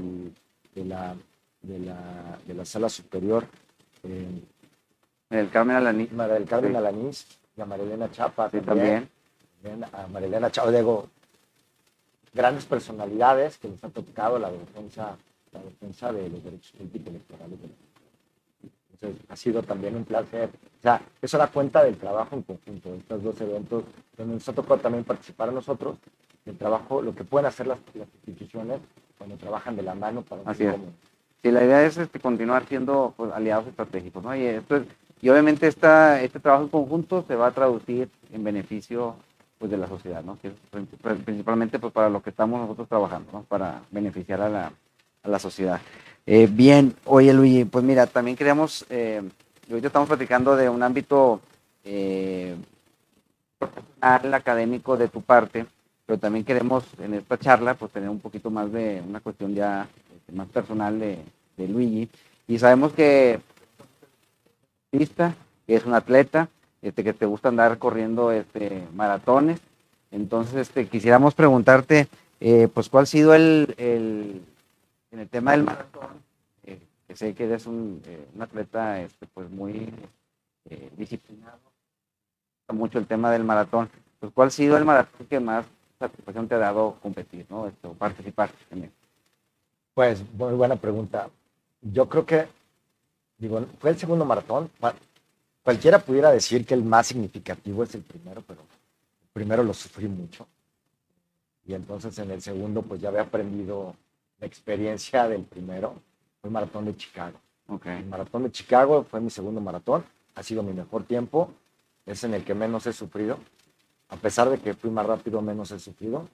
[0.77, 1.17] la
[1.67, 3.47] de la, de la sala superior.
[4.05, 4.41] Eh,
[5.31, 6.17] el Carmen Alanís.
[6.17, 6.77] del Carmen sí.
[6.77, 8.49] Alanís y a Marilena Chapa.
[8.49, 9.09] también.
[9.93, 11.09] A Marilena Chapa, digo,
[12.33, 15.17] grandes personalidades que nos han tocado la defensa,
[15.57, 17.59] la defensa de los derechos políticos electorales.
[18.93, 20.51] Entonces, ha sido también un placer.
[20.79, 23.85] O sea, eso da cuenta del trabajo en conjunto, de estos dos eventos,
[24.17, 25.99] donde nos ha tocado también participar a nosotros,
[26.47, 27.79] el trabajo, lo que pueden hacer las,
[28.27, 28.81] instituciones
[29.19, 30.95] cuando trabajan de la mano para un fin común.
[31.43, 34.35] Sí, la idea es este, continuar siendo pues, aliados estratégicos, ¿no?
[34.35, 34.83] Y, esto
[35.21, 39.17] y obviamente esta, este trabajo en conjunto se va a traducir en beneficio
[39.59, 40.39] pues, de la sociedad, ¿no?
[41.25, 43.43] principalmente pues, para lo que estamos nosotros trabajando, ¿no?
[43.45, 44.73] Para beneficiar a la,
[45.27, 45.81] a la sociedad.
[46.25, 49.23] Eh, bien, oye Luigi, pues mira, también queríamos, eh,
[49.71, 51.41] hoy estamos platicando de un ámbito
[51.85, 52.57] eh,
[54.01, 55.67] académico de tu parte,
[56.05, 59.89] pero también queremos en esta charla pues tener un poquito más de una cuestión ya
[60.33, 61.19] más personal de,
[61.57, 62.09] de Luigi.
[62.49, 63.41] Y sabemos que
[65.67, 66.49] que es un atleta,
[66.81, 69.61] este, que te gusta andar corriendo este, maratones.
[70.11, 72.09] Entonces, este, quisiéramos preguntarte,
[72.41, 74.43] eh, pues, ¿cuál ha sido el,
[75.11, 76.23] en el tema del maratón?
[76.65, 79.93] Eh, que sé que eres un, eh, atleta, este, pues, muy
[80.97, 81.61] disciplinado.
[82.73, 83.89] Mucho el tema del maratón.
[84.19, 85.65] Pues, ¿cuál ha sido el maratón que más
[85.99, 87.69] satisfacción te ha dado competir, ¿no?
[87.69, 88.91] Esto, participar en él?
[89.95, 91.31] Pues, muy buena pregunta.
[91.81, 92.49] Yo creo que,
[93.39, 94.71] digo, fue el segundo maratón.
[95.63, 100.09] Cualquiera pudiera decir que el más significativo es el primero, pero el primero lo sufrí
[100.09, 100.47] mucho.
[101.65, 103.95] Y entonces en el segundo, pues ya había aprendido
[104.41, 105.95] la experiencia del primero.
[106.41, 107.39] Fue el maratón de Chicago.
[107.69, 107.99] Okay.
[107.99, 110.05] El maratón de Chicago fue mi segundo maratón.
[110.35, 111.51] Ha sido mi mejor tiempo.
[112.05, 113.39] Es en el que menos he sufrido.
[114.09, 116.29] A pesar de que fui más rápido, menos he sufrido.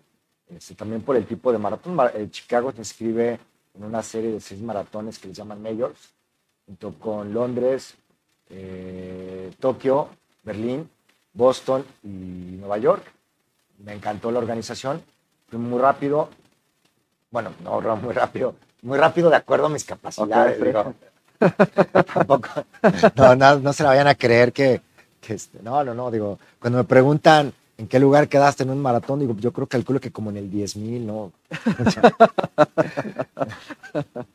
[0.49, 1.99] Este, también por el tipo de maratón.
[2.15, 3.39] El Chicago se inscribe
[3.75, 6.11] en una serie de seis maratones que les llaman Majors,
[6.67, 7.95] junto con Londres,
[8.51, 10.09] eh, Tokio,
[10.43, 10.89] Berlín,
[11.33, 13.05] Boston y Nueva York.
[13.79, 15.03] Me encantó la organización,
[15.49, 16.29] fui muy rápido,
[17.33, 20.59] bueno, no muy rápido, muy rápido de acuerdo a mis capacidades.
[22.15, 22.49] tampoco,
[23.17, 24.81] no, no, se la vayan a creer que,
[25.27, 29.19] este, no, no, no, digo, cuando me preguntan en qué lugar quedaste en un maratón,
[29.19, 31.33] digo, yo creo que calculo que como en el 10.000, ¿no?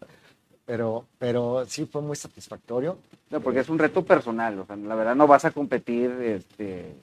[0.65, 2.97] pero, pero sí fue muy satisfactorio.
[3.29, 6.93] No, porque es un reto personal, o sea, la verdad no vas a competir este,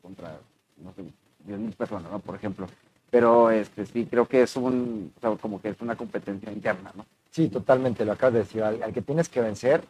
[0.00, 0.38] contra,
[0.78, 1.04] no sé,
[1.44, 2.18] 10 mil personas, ¿no?
[2.18, 2.66] Por ejemplo.
[3.12, 6.92] Pero este, sí creo que es un, o sea, como que es una competencia interna,
[6.96, 7.04] ¿no?
[7.30, 9.84] Sí, totalmente, lo acabas de decir, al, que tienes que vencer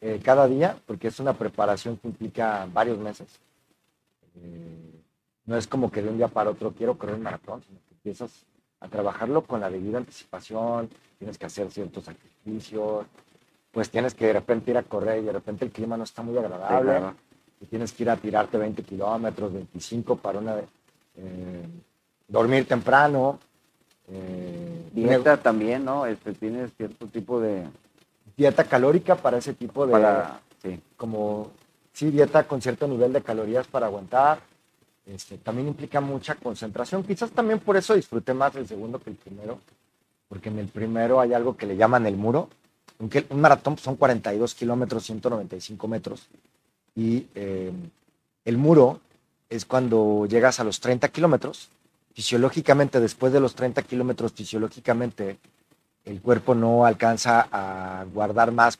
[0.00, 3.28] eh, cada día, porque es una preparación que implica varios meses.
[4.42, 5.00] Eh,
[5.46, 7.94] no es como que de un día para otro quiero correr un maratón, sino que
[7.94, 8.44] empiezas
[8.80, 13.06] a trabajarlo con la debida anticipación, tienes que hacer ciertos sacrificios,
[13.70, 16.22] pues tienes que de repente ir a correr y de repente el clima no está
[16.22, 17.14] muy agradable,
[17.60, 20.56] y tienes que ir a tirarte 20 kilómetros, 25 para una...
[21.16, 21.68] Eh,
[22.28, 23.38] dormir temprano.
[24.08, 26.06] Eh, dieta también, ¿no?
[26.06, 27.64] Este, tienes cierto tipo de...
[28.36, 29.92] Dieta calórica para ese tipo de...
[29.92, 30.80] Para, sí.
[30.96, 31.50] Como,
[31.92, 34.40] sí, dieta con cierto nivel de calorías para aguantar.
[35.06, 37.02] Este, también implica mucha concentración.
[37.04, 39.60] Quizás también por eso disfruté más el segundo que el primero,
[40.28, 42.48] porque en el primero hay algo que le llaman el muro.
[42.98, 46.26] Aunque un maratón son 42 kilómetros, 195 metros.
[46.94, 47.72] Y eh,
[48.44, 49.00] el muro
[49.50, 51.68] es cuando llegas a los 30 kilómetros.
[52.14, 55.38] Fisiológicamente, después de los 30 kilómetros, fisiológicamente,
[56.04, 58.78] el cuerpo no alcanza a guardar más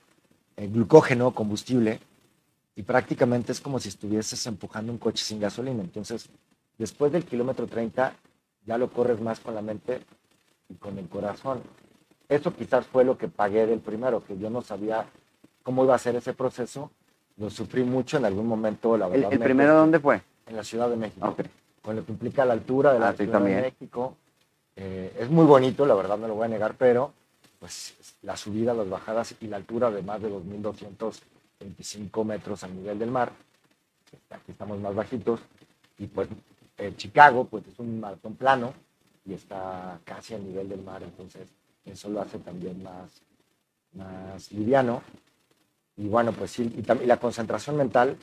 [0.57, 1.99] eh, glucógeno, combustible,
[2.77, 5.83] y prácticamente es como si estuvieses empujando un coche sin gasolina.
[5.83, 6.29] Entonces,
[6.79, 8.14] después del kilómetro 30,
[8.66, 10.01] ya lo corres más con la mente
[10.68, 11.61] y con el corazón.
[12.29, 15.07] Eso quizás fue lo que pagué del primero, que yo no sabía
[15.64, 16.92] cómo iba a ser ese proceso.
[17.37, 19.33] Lo sufrí mucho en algún momento, la verdad.
[19.33, 20.23] ¿El, primero dónde fue?
[20.47, 21.37] En la Ciudad de México.
[21.85, 24.16] Con lo que implica la altura de la ah, Ciudad de México.
[24.77, 27.12] Eh, es muy bonito, la verdad no lo voy a negar, pero
[27.61, 31.20] pues la subida, las bajadas y la altura de más de 2.200
[31.61, 33.33] 25 metros al nivel del mar.
[34.31, 35.40] Aquí estamos más bajitos.
[35.99, 36.29] Y pues
[36.97, 38.75] Chicago pues es un maratón plano
[39.25, 41.49] y está casi al nivel del mar, entonces
[41.85, 43.23] eso lo hace también más,
[43.92, 45.03] más liviano.
[45.97, 48.16] Y bueno, pues sí, y, también la concentración mental,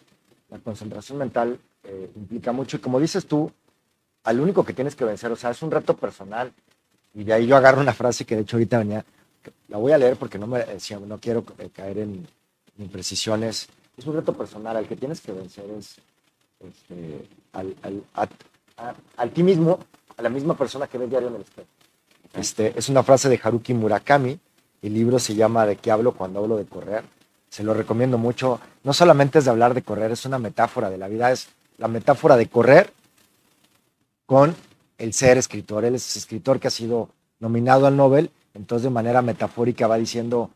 [0.50, 2.78] la concentración mental eh, implica mucho.
[2.78, 3.52] Y como dices tú,
[4.24, 6.52] al único que tienes que vencer, o sea, es un reto personal.
[7.14, 9.06] Y de ahí yo agarro una frase que de hecho ahorita venía,
[9.68, 12.28] la voy a leer porque no, me, eh, no quiero eh, caer en,
[12.78, 13.68] imprecisiones.
[13.98, 15.98] Es un reto personal, al que tienes que vencer es
[16.60, 17.76] este, al,
[19.18, 19.80] al, ti mismo,
[20.18, 21.68] a la misma persona que ves diario en el espejo.
[22.34, 24.40] Este, es una frase de Haruki Murakami,
[24.82, 27.04] el libro se llama ¿De qué hablo cuando hablo de correr?
[27.50, 28.60] Se lo recomiendo mucho.
[28.84, 31.50] No solamente es de hablar de correr, es una metáfora de la vida, es
[31.82, 32.94] la metáfora de correr
[34.28, 34.56] con
[35.00, 35.84] el ser escritor.
[35.84, 40.52] Él es escritor que ha sido nominado al Nobel, entonces de manera metafórica va diciendo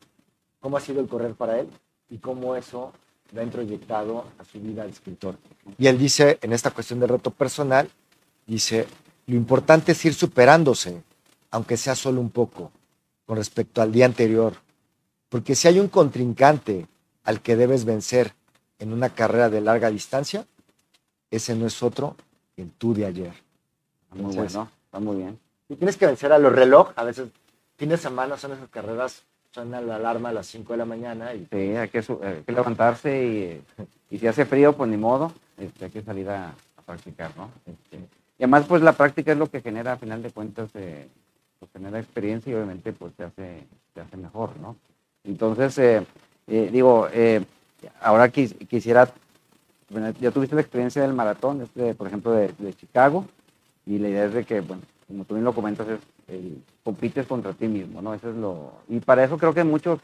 [0.60, 1.68] cómo ha sido el correr para él
[2.12, 2.94] y cómo eso
[3.34, 5.36] lo ha introyectado a su vida al escritor.
[5.80, 7.90] Y él dice, en esta cuestión de reto personal,
[8.46, 8.86] dice,
[9.26, 11.02] lo importante es ir superándose,
[11.50, 12.72] aunque sea solo un poco,
[13.26, 14.54] con respecto al día anterior.
[15.30, 16.86] Porque si hay un contrincante
[17.24, 18.36] al que debes vencer
[18.78, 20.46] en una carrera de larga distancia,
[21.36, 22.16] ese no es otro
[22.56, 23.34] que el tú de ayer.
[24.12, 25.40] muy bueno, está muy bien.
[25.70, 27.30] Y tienes que vencer a los reloj, a veces
[27.78, 31.34] fines de semana son esas carreras suena la alarma a las 5 de la mañana.
[31.34, 31.48] Y...
[31.50, 32.04] Sí, hay que,
[32.48, 33.62] levantarse
[34.10, 36.54] y, si hace frío, pues ni modo, este, hay que salir a,
[36.86, 37.50] practicar, ¿no?
[37.66, 37.98] Este,
[38.38, 41.08] y además, pues la práctica es lo que genera, a final de cuentas, eh,
[41.66, 44.76] pues, tener la experiencia y obviamente pues te hace, te hace mejor, ¿no?
[45.24, 46.06] Entonces, eh,
[46.48, 47.44] eh, digo, eh,
[48.02, 49.12] ahora quisiera,
[50.20, 53.26] ya tuviste la experiencia del maratón, este, por ejemplo, de, Chicago,
[53.86, 56.00] y la idea es de que, bueno, como tú bien lo comentas, es,
[56.84, 58.14] compites contra ti mismo, ¿no?
[58.14, 60.00] Eso es lo, y para eso creo que muchos,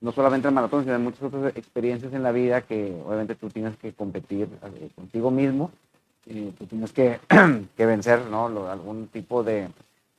[0.00, 3.76] no solamente el maratón, sino muchas otras experiencias en la vida que obviamente tú tienes
[3.76, 4.48] que competir
[4.94, 5.70] contigo mismo,
[6.24, 7.20] tú tienes que,
[7.76, 8.68] que vencer, ¿no?
[8.68, 9.68] algún tipo de,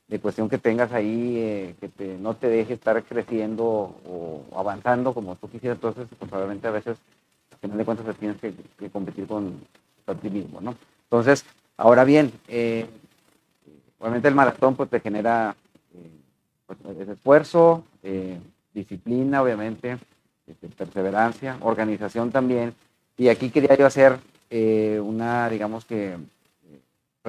[0.08, 3.64] de cuestión que tengas ahí, eh, que no te deje estar creciendo
[4.06, 6.98] o avanzando como tú quisieras, entonces pues, probablemente a veces,
[7.60, 9.60] al final de cuentas, tienes que, competir con,
[10.22, 10.74] ti mismo, ¿no?
[11.04, 11.44] Entonces,
[11.76, 12.86] ahora bien, eh,
[13.98, 15.54] obviamente el maratón pues te genera
[15.94, 16.10] eh,
[16.66, 17.84] pues, esfuerzo,
[18.72, 19.98] disciplina, obviamente,
[20.46, 22.74] este, perseverancia, organización también,
[23.16, 24.18] y aquí quería yo hacer
[25.00, 26.16] una, digamos que,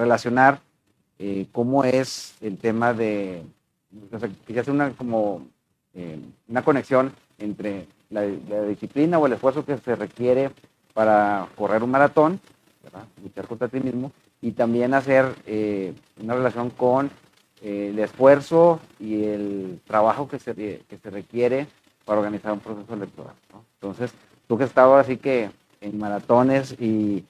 [0.00, 0.60] relacionar
[1.18, 3.42] eh, cómo es el tema de,
[4.10, 5.46] o sea, que una, como,
[5.92, 10.50] eh, una conexión entre la, disciplina o el esfuerzo que se requiere
[10.92, 12.40] para correr un maratón,
[13.22, 17.10] luchar contra ti mismo, y también hacer eh, una relación con
[17.62, 21.66] el esfuerzo y el trabajo que se, que se requiere
[22.04, 23.34] para organizar un proceso electoral.
[23.74, 24.12] Entonces,
[24.48, 27.24] tú que estado así que en maratones y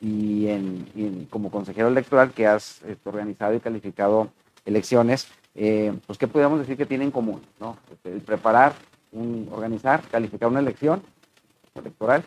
[0.00, 4.30] y, en, como consejero electoral que has este, organizado y calificado
[4.64, 7.42] elecciones, eh, pues ¿qué podríamos decir que tiene en común?
[7.60, 7.76] ¿no?
[8.04, 8.72] El preparar,
[9.50, 11.02] organizar, calificar una elección
[11.74, 12.24] electoral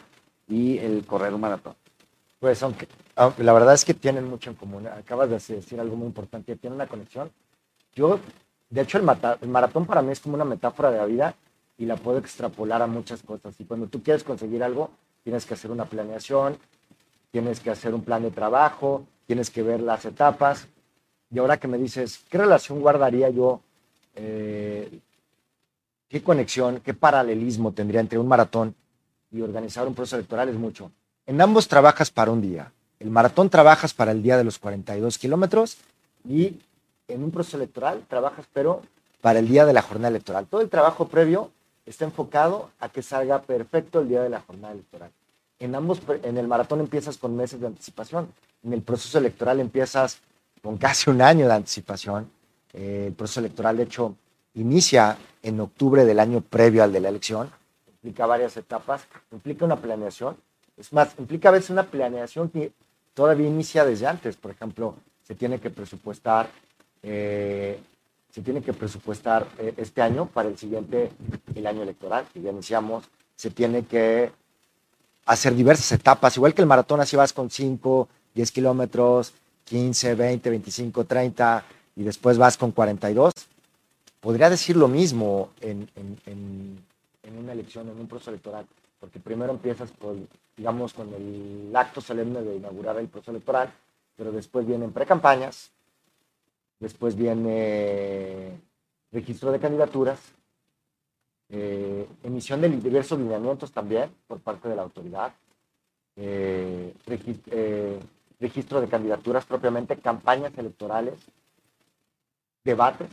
[0.48, 1.76] y el correr un maratón.
[2.40, 4.88] Pues aunque, la verdad es que tienen mucho en común.
[4.88, 7.32] Acabas de decir algo muy importante, tiene una conexión.
[7.96, 8.20] Yo,
[8.70, 9.10] de hecho, el,
[9.42, 11.36] el maratón para mí es como una metáfora de la vida
[11.78, 13.58] y la puedo extrapolar a muchas cosas.
[13.60, 14.92] Y cuando tú quieres conseguir algo,
[15.24, 16.58] tienes que hacer una planeación,
[17.32, 20.68] tienes que hacer un plan de trabajo, tienes que ver las etapas.
[21.32, 23.62] Y ahora que me dices, ¿qué relación guardaría yo?
[24.16, 25.00] Eh,
[26.14, 28.76] ¿Qué conexión, qué paralelismo tendría entre un maratón
[29.32, 30.48] y organizar un proceso electoral?
[30.48, 30.92] Es mucho.
[31.26, 32.72] En ambos trabajas para un día.
[33.00, 35.78] El maratón trabajas para el día de los 42 kilómetros
[36.30, 36.60] y
[37.08, 38.84] en un proceso electoral trabajas, pero
[39.22, 40.46] para el día de la jornada electoral.
[40.46, 41.50] Todo el trabajo previo
[41.84, 45.10] está enfocado a que salga perfecto el día de la jornada electoral.
[45.58, 48.32] En ambos, en el maratón empiezas con meses de anticipación,
[48.64, 50.20] en el proceso electoral empiezas
[50.62, 52.30] con casi un año de anticipación.
[52.72, 54.16] Eh, el proceso electoral, de hecho,
[54.56, 57.52] inicia en octubre del año previo al de la elección,
[57.88, 60.38] implica varias etapas, implica una planeación,
[60.78, 62.72] es más, implica a veces una planeación que
[63.14, 66.50] todavía inicia desde antes, por ejemplo, se tiene que presupuestar,
[67.02, 67.80] eh,
[68.32, 71.12] se tiene que presupuestar eh, este año para el siguiente,
[71.54, 74.32] el año electoral, que ya iniciamos, se tiene que
[75.26, 79.34] hacer diversas etapas, igual que el maratón, así vas con 5, 10 kilómetros,
[79.66, 81.64] 15, 20, 25, 30
[81.96, 83.32] y después vas con 42.
[84.24, 85.90] Podría decir lo mismo en,
[87.38, 88.66] una elección, en un proceso electoral,
[88.98, 93.74] porque primero empiezas con, digamos, con el acto solemne de inaugurar el proceso electoral,
[94.16, 95.72] pero después vienen precampañas,
[96.80, 98.58] después viene
[99.12, 100.22] registro de candidaturas,
[101.50, 105.34] eh, emisión de diversos lineamientos también por parte de la autoridad,
[106.16, 108.00] eh, eh,
[108.40, 111.16] registro de candidaturas propiamente, campañas electorales,
[112.64, 113.10] debates,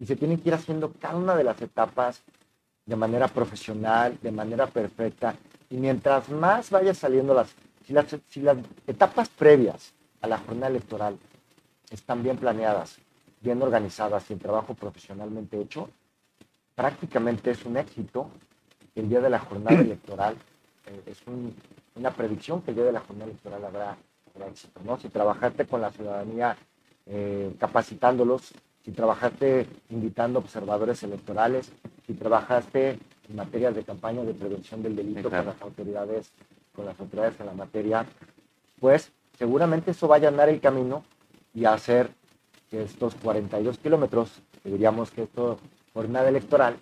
[0.00, 2.22] y se tienen que ir haciendo cada una de las etapas
[2.86, 5.36] de manera profesional, de manera perfecta,
[5.68, 7.54] y mientras más vaya saliendo las,
[7.86, 11.16] si las, si las etapas previas a la jornada electoral
[11.90, 12.96] están bien planeadas,
[13.40, 15.90] bien organizadas y el trabajo profesionalmente hecho,
[16.74, 18.30] prácticamente es un éxito
[18.94, 20.36] el día de la jornada electoral.
[20.86, 21.18] Eh, es
[21.94, 23.96] una predicción que el día de la jornada electoral habrá,
[24.48, 24.80] éxito.
[24.84, 24.98] ¿no?
[24.98, 26.56] Si trabajaste con la ciudadanía
[27.06, 31.70] eh, capacitándolos, si trabajaste invitando observadores electorales,
[32.06, 36.32] si trabajaste en materia de campaña de prevención del delito con las autoridades,
[36.74, 38.06] con las autoridades en la materia,
[38.80, 41.04] pues seguramente eso va a allanar el camino
[41.54, 42.10] y hacer
[42.70, 45.58] que estos 42 kilómetros, que diríamos que esto
[45.92, 46.76] jornada electoral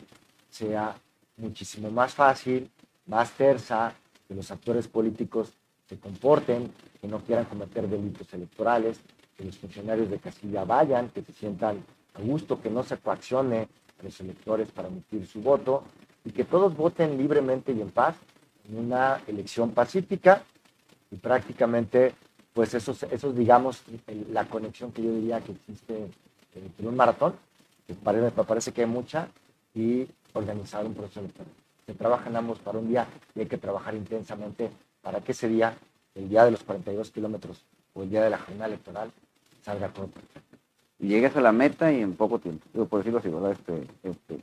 [0.50, 0.96] sea
[1.36, 2.70] muchísimo más fácil,
[3.06, 3.94] más tersa,
[4.26, 5.52] que los actores políticos
[5.88, 6.70] se comporten,
[7.00, 9.00] que no quieran cometer delitos electorales,
[9.38, 11.82] que los funcionarios de Castilla vayan, que se sientan
[12.12, 13.68] a gusto, que no se coaccione
[13.98, 15.84] a los electores para emitir su voto
[16.24, 18.16] y que todos voten libremente y en paz
[18.68, 20.42] en una elección pacífica
[21.10, 22.12] y prácticamente
[22.52, 23.82] pues eso, esos digamos
[24.30, 26.10] la conexión que yo diría que existe
[26.54, 27.34] entre un maratón
[27.88, 29.28] me parece que hay mucha,
[29.74, 31.52] y organizar un proceso electoral.
[31.86, 34.70] Se trabajan ambos para un día y hay que trabajar intensamente
[35.00, 35.76] para que ese día,
[36.14, 37.64] el día de los 42 kilómetros
[37.94, 39.10] o el día de la jornada electoral,
[39.68, 40.56] salga todo perfecto.
[40.98, 43.52] y llegues a la meta y en poco tiempo, digo, por decirlo así, ¿verdad?
[43.52, 44.40] Este, este,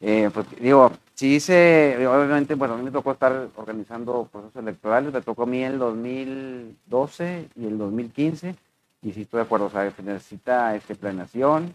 [0.00, 5.12] eh, pues digo, sí hice, obviamente, bueno, a mí me tocó estar organizando procesos electorales,
[5.12, 8.56] me tocó a mí el 2012 y el 2015,
[9.02, 11.72] y sí estoy de acuerdo, o sea, se necesita este, planeación,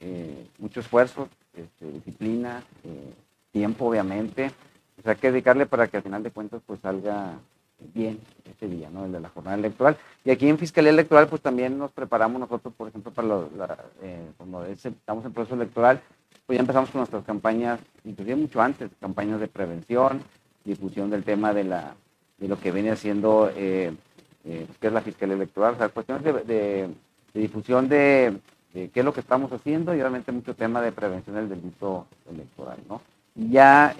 [0.00, 3.14] eh, mucho esfuerzo, este, disciplina, eh,
[3.52, 4.50] tiempo, obviamente,
[4.98, 7.38] o sea, hay que dedicarle para que al final de cuentas pues salga
[7.92, 8.20] bien
[8.50, 9.04] ese día, ¿no?
[9.04, 9.96] El de la jornada electoral.
[10.24, 14.26] Y aquí en Fiscalía Electoral, pues también nos preparamos nosotros, por ejemplo, para la, eh,
[14.36, 16.00] cuando estamos en proceso electoral,
[16.46, 20.22] pues ya empezamos con nuestras campañas, inclusive mucho antes, campañas de prevención,
[20.64, 21.94] difusión del tema de, la,
[22.38, 23.92] de lo que viene haciendo, eh,
[24.44, 26.88] eh, que es la Fiscalía Electoral, o sea, cuestiones de,
[27.32, 28.38] difusión de,
[28.72, 32.78] qué es lo que estamos haciendo y obviamente mucho tema de prevención del delito electoral,
[32.88, 33.00] ¿no?
[33.34, 33.94] Y ya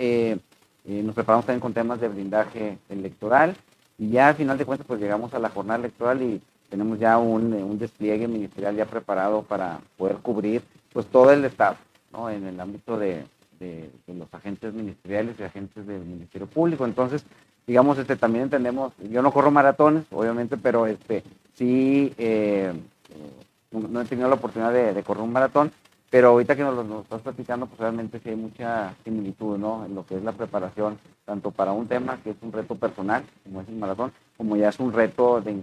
[0.85, 3.57] nos preparamos también con temas de blindaje electoral
[3.99, 7.19] y ya al final de cuentas pues llegamos a la jornada electoral y tenemos ya
[7.19, 11.77] un, un despliegue ministerial ya preparado para poder cubrir pues todo el Estado,
[12.13, 12.31] ¿no?
[12.31, 13.25] En el ámbito de,
[13.59, 16.85] de, los agentes ministeriales y agentes del Ministerio Público.
[16.85, 17.25] Entonces,
[17.67, 21.23] digamos, este también entendemos, yo no corro maratones, obviamente, pero este
[21.55, 22.73] sí eh,
[23.11, 25.73] eh, no he tenido la oportunidad de, de correr un maratón,
[26.11, 29.85] pero ahorita que nos lo estás platicando, pues realmente sí hay mucha similitud, ¿no?
[29.85, 33.25] En lo que es la preparación, tanto para un tema que es un reto personal,
[33.43, 35.61] como es el maratón, como ya es un reto de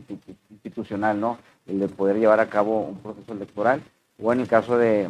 [0.49, 1.37] institucional, ¿no?
[1.65, 3.81] El de poder llevar a cabo un proceso electoral,
[4.21, 5.09] o en el caso de,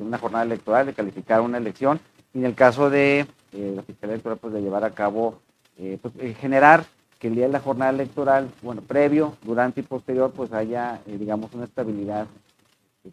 [0.00, 2.00] una jornada electoral, de calificar una elección,
[2.32, 5.40] y en el caso de eh, la Fiscalía Electoral, pues de llevar a cabo,
[5.76, 6.84] eh, pues eh, generar
[7.18, 11.52] que el día de la jornada electoral, bueno, previo, durante y posterior, pues haya, digamos,
[11.52, 12.28] una estabilidad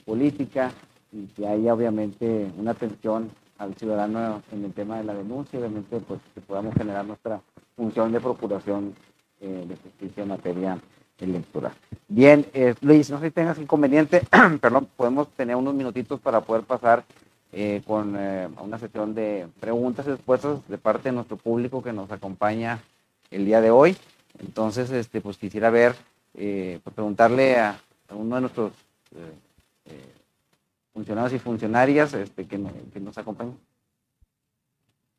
[0.04, 0.72] política
[1.12, 6.00] y que haya obviamente una atención al ciudadano en el tema de la denuncia, obviamente
[6.00, 7.42] pues que podamos generar nuestra
[7.76, 8.94] función de procuración
[9.40, 10.80] eh, de justicia en materia
[11.20, 11.74] electoral.
[12.08, 14.22] Bien, eh, Luis, no sé si tengas inconveniente,
[14.62, 17.06] perdón, podemos tener unos minutitos para poder pasar
[17.54, 22.12] eh, con una sesión de preguntas y respuestas de parte de nuestro público que nos
[22.12, 22.82] acompaña
[23.32, 23.96] el día de hoy.
[24.40, 25.96] Entonces, este, pues quisiera ver,
[26.34, 27.80] pues, preguntarle a,
[28.10, 28.74] uno de nuestros
[29.16, 29.32] eh,
[30.96, 33.60] funcionarios y funcionarias este, que, nos acompañan.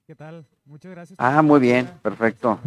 [0.07, 0.47] ¿Qué tal?
[0.65, 1.19] Muchas gracias.
[1.21, 2.59] Ah, muy bien, perfecto.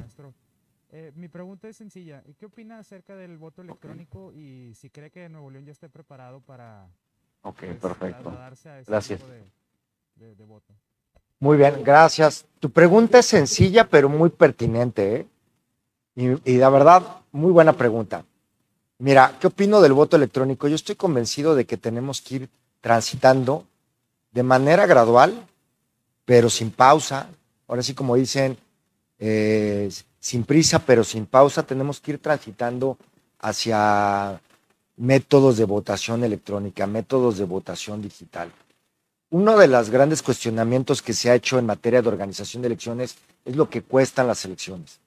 [0.92, 2.22] Eh, mi pregunta es sencilla.
[2.38, 6.40] ¿Qué opina acerca del voto electrónico y si cree que Nuevo León ya esté preparado
[6.42, 6.88] para
[7.42, 8.32] Ok, pues, perfecto.
[8.86, 9.22] Gracias.
[10.16, 10.72] de, voto?
[11.40, 12.46] Muy bien, gracias.
[12.60, 15.16] Tu pregunta es sencilla, pero muy pertinente.
[15.16, 15.28] ¿eh?
[16.16, 17.02] Y, y la verdad,
[17.32, 18.24] muy buena pregunta.
[19.00, 20.68] Mira, ¿qué opino del voto electrónico?
[20.68, 22.50] Yo estoy convencido de que tenemos que ir
[22.82, 23.66] transitando
[24.32, 25.46] de manera gradual,
[26.26, 27.30] pero sin pausa.
[27.68, 28.58] Ahora sí, como dicen,
[29.20, 32.98] eh, sin prisa, pero sin pausa, tenemos que ir transitando
[33.40, 34.42] hacia
[34.98, 38.52] métodos de votación electrónica, métodos de votación digital.
[39.32, 43.16] Uno de los grandes cuestionamientos que se ha hecho en materia de organización de elecciones
[43.46, 45.00] es lo que cuestan las elecciones.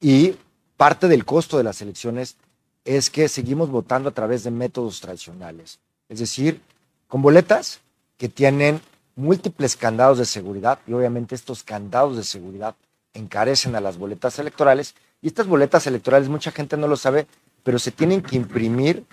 [0.00, 0.36] Y
[0.76, 2.36] parte del costo de las elecciones
[2.84, 5.78] es que seguimos votando a través de métodos tradicionales,
[6.12, 6.60] es decir,
[7.08, 7.80] con boletas
[8.18, 8.82] que tienen
[9.16, 12.74] múltiples candados de seguridad y obviamente estos candados de seguridad
[13.14, 17.26] encarecen a las boletas electorales y estas boletas electorales mucha gente no lo sabe,
[17.62, 19.04] pero se tienen que imprimir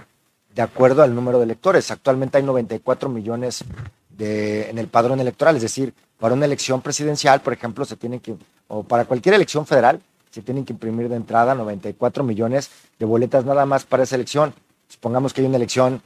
[0.54, 1.90] de acuerdo al número de electores.
[1.90, 3.64] Actualmente hay 94 millones
[4.10, 8.20] de, en el padrón electoral, es decir, para una elección presidencial, por ejemplo, se tienen
[8.20, 8.36] que,
[8.68, 12.70] o para cualquier elección federal, se tienen que imprimir de entrada 94 millones
[13.00, 14.54] de boletas nada más para esa elección.
[14.90, 16.02] Supongamos que hay una elección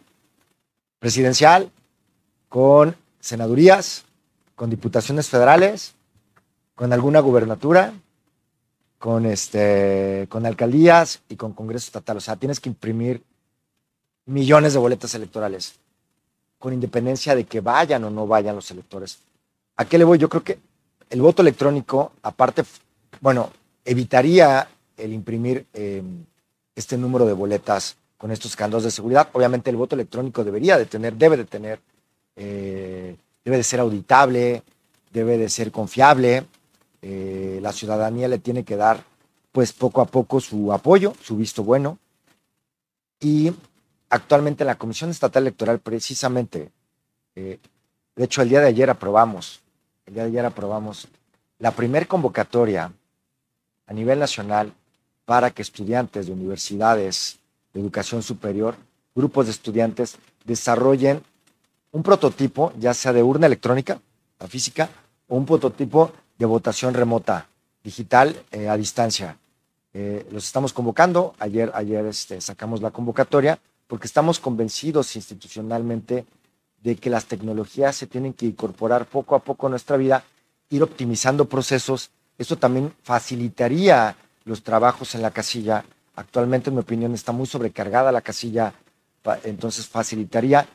[1.03, 1.69] presidencial
[2.47, 4.05] con senadurías,
[4.55, 5.95] con diputaciones federales,
[6.75, 7.93] con alguna gubernatura,
[8.99, 12.15] con, este, con alcaldías y con Congreso Estatal.
[12.15, 13.21] O sea, tienes que imprimir
[14.27, 15.73] millones de boletas electorales,
[16.57, 19.19] con independencia de que vayan o no vayan los electores.
[19.75, 20.19] ¿A qué le voy?
[20.19, 20.57] Yo creo que
[21.09, 22.63] el voto electrónico, aparte,
[23.19, 23.51] bueno,
[23.83, 26.23] evitaría el imprimir em,
[26.73, 29.27] este número de boletas con estos candados de seguridad.
[29.33, 31.81] Obviamente el voto electrónico debería de tener, debe de tener,
[32.37, 34.63] eh, debe de ser auditable,
[35.11, 36.45] debe de ser confiable.
[37.01, 39.03] Eh, la ciudadanía le tiene que dar,
[39.51, 41.99] pues poco a poco su apoyo, su visto bueno.
[43.19, 43.51] Y
[44.07, 46.71] actualmente la Comisión Estatal Electoral, precisamente,
[47.35, 47.59] eh,
[48.15, 49.59] de hecho el día de ayer aprobamos,
[50.05, 51.09] el día de ayer aprobamos
[51.59, 52.89] la primer convocatoria
[53.85, 54.71] a nivel nacional
[55.25, 57.42] para que estudiantes de universidades
[57.73, 58.75] de educación superior,
[59.15, 61.23] grupos de estudiantes, desarrollen
[61.91, 63.99] un prototipo, ya sea de urna electrónica,
[64.39, 64.89] la física,
[65.27, 67.47] o un prototipo de votación remota,
[67.83, 69.37] digital, eh, a distancia.
[69.93, 71.35] Eh, los estamos convocando.
[71.39, 76.25] Ayer, ayer este, sacamos la convocatoria porque estamos convencidos institucionalmente
[76.81, 80.23] de que las tecnologías se tienen que incorporar poco a poco a nuestra vida,
[80.69, 82.09] ir optimizando procesos.
[82.37, 84.15] Eso también facilitaría
[84.45, 85.85] los trabajos en la casilla.
[86.15, 88.73] Actualmente, en mi opinión, está muy sobrecargada la casilla,
[89.43, 90.67] entonces facilitaría.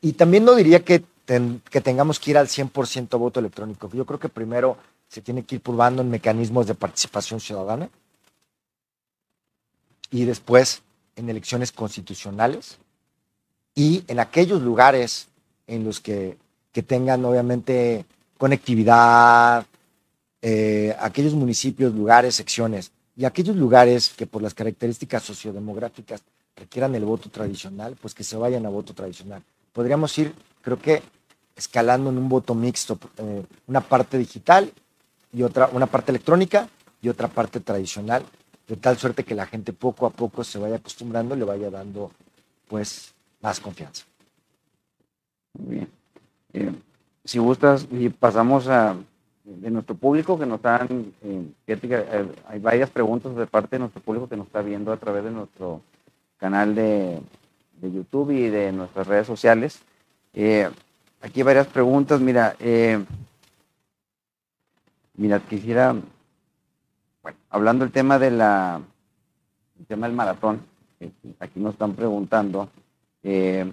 [0.00, 1.04] Y también no diría que,
[1.70, 3.90] que tengamos que ir al 100% voto electrónico.
[3.92, 4.76] Yo creo que primero
[5.08, 7.88] se tiene que ir probando en mecanismos de participación ciudadana
[10.10, 10.82] y después
[11.16, 12.78] en elecciones constitucionales
[13.74, 15.28] y en aquellos lugares
[15.66, 16.36] en los que,
[16.72, 18.04] que tengan obviamente
[18.36, 19.64] conectividad,
[20.42, 26.22] eh, aquellos municipios, lugares, secciones y aquellos lugares que por las características sociodemográficas
[26.54, 29.42] requieran el voto tradicional, pues que se vayan a voto tradicional.
[29.72, 31.02] Podríamos ir, creo que,
[31.54, 34.70] escalando en un voto mixto, eh, una parte digital
[35.32, 36.68] y otra, una parte electrónica
[37.00, 38.24] y otra parte tradicional,
[38.68, 41.70] de tal suerte que la gente poco a poco se vaya acostumbrando y le vaya
[41.70, 42.10] dando
[42.68, 44.04] pues más confianza.
[45.58, 45.90] Muy bien.
[46.52, 46.72] Eh,
[47.24, 48.96] si gustas, y pasamos a
[49.46, 54.02] de nuestro público que nos están, eh, eh, hay varias preguntas de parte de nuestro
[54.02, 55.80] público que nos está viendo a través de nuestro
[56.36, 57.20] canal de,
[57.80, 59.80] de YouTube y de nuestras redes sociales.
[60.34, 62.20] aquí hay varias preguntas.
[62.20, 62.56] Mira,
[65.14, 65.94] mira, quisiera
[67.26, 68.80] bueno, hablando del tema de la,
[69.80, 70.60] el tema del maratón,
[71.40, 72.68] aquí nos están preguntando,
[73.24, 73.72] eh,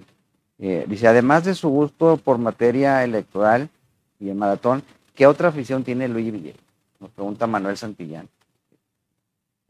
[0.58, 3.68] eh, dice, además de su gusto por materia electoral
[4.18, 4.82] y el maratón,
[5.14, 6.60] ¿qué otra afición tiene Luis Villegas?
[7.00, 8.28] Nos pregunta Manuel Santillán.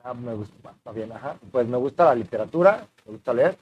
[0.02, 1.36] Ah, me gusta, está bien, ajá.
[1.50, 3.56] Pues me gusta la literatura, me gusta leer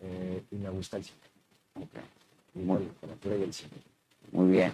[0.00, 1.18] eh, y me gusta el cine.
[2.54, 3.72] Muy, literatura y el cine.
[4.30, 4.72] Muy bien.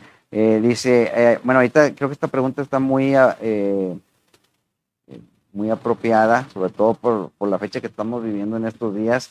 [0.62, 3.16] dice, bueno, ahorita creo que esta pregunta está muy
[5.52, 9.30] muy apropiada, sobre todo por, por, la fecha que estamos viviendo en estos días.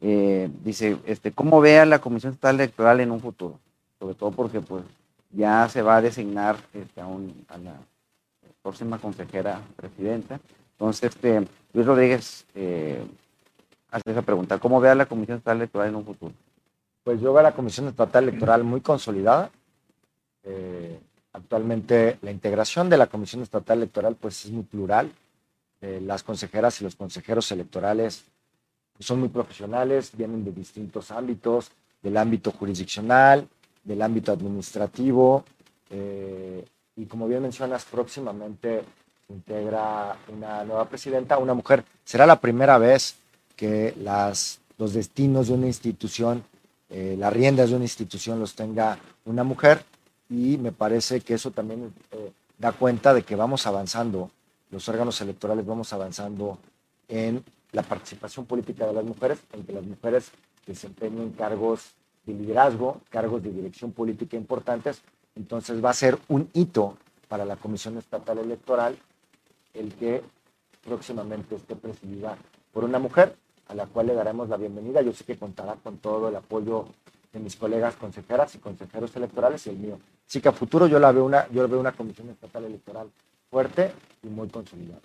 [0.00, 3.58] Eh, dice, este, ¿cómo ve a la Comisión Estatal Electoral en un futuro?
[3.98, 4.84] Sobre todo porque pues
[5.30, 7.74] ya se va a designar este, a, a, la
[8.62, 10.40] próxima consejera presidenta.
[10.72, 13.04] Entonces, este, Luis Rodríguez eh,
[13.90, 16.32] hace esa pregunta, ¿cómo ve a la Comisión Estatal Electoral en un futuro?
[17.02, 19.50] Pues yo veo a la Comisión Estatal Electoral muy consolidada.
[20.44, 20.98] Eh,
[21.32, 25.10] actualmente la integración de la Comisión Estatal Electoral pues es muy plural
[25.80, 28.24] eh, las consejeras y los consejeros electorales
[28.98, 31.70] son muy profesionales, vienen de distintos ámbitos,
[32.02, 33.48] del ámbito jurisdiccional,
[33.88, 35.44] del ámbito administrativo,
[35.90, 36.64] eh,
[36.96, 38.82] y como bien mencionas, próximamente
[39.28, 41.84] integra una nueva presidenta, una mujer.
[42.04, 43.16] Será la primera vez
[43.56, 46.44] que las, los destinos de una institución,
[46.90, 49.82] eh, las riendas de una institución los tenga una mujer,
[50.28, 51.92] y me parece que eso también
[52.58, 54.30] da cuenta de que vamos avanzando
[54.70, 56.58] los órganos electorales vamos avanzando
[57.08, 60.30] en la participación política de las mujeres, en que las mujeres
[60.66, 61.92] desempeñen cargos
[62.28, 65.02] de liderazgo, cargos de dirección política importantes.
[65.34, 66.96] Entonces va a ser un hito
[67.28, 68.96] para la Comisión Estatal Electoral
[69.74, 70.22] el que
[70.84, 72.36] próximamente esté presidida
[72.72, 73.36] por una mujer
[73.68, 75.02] a la cual le daremos la bienvenida.
[75.02, 76.86] Yo sé que contará con todo el apoyo
[77.32, 79.98] de mis colegas consejeras y consejeros electorales y el mío.
[80.26, 83.10] Así que a futuro yo la veo una, yo veo una comisión estatal electoral
[83.50, 85.00] fuerte y muy consolidado.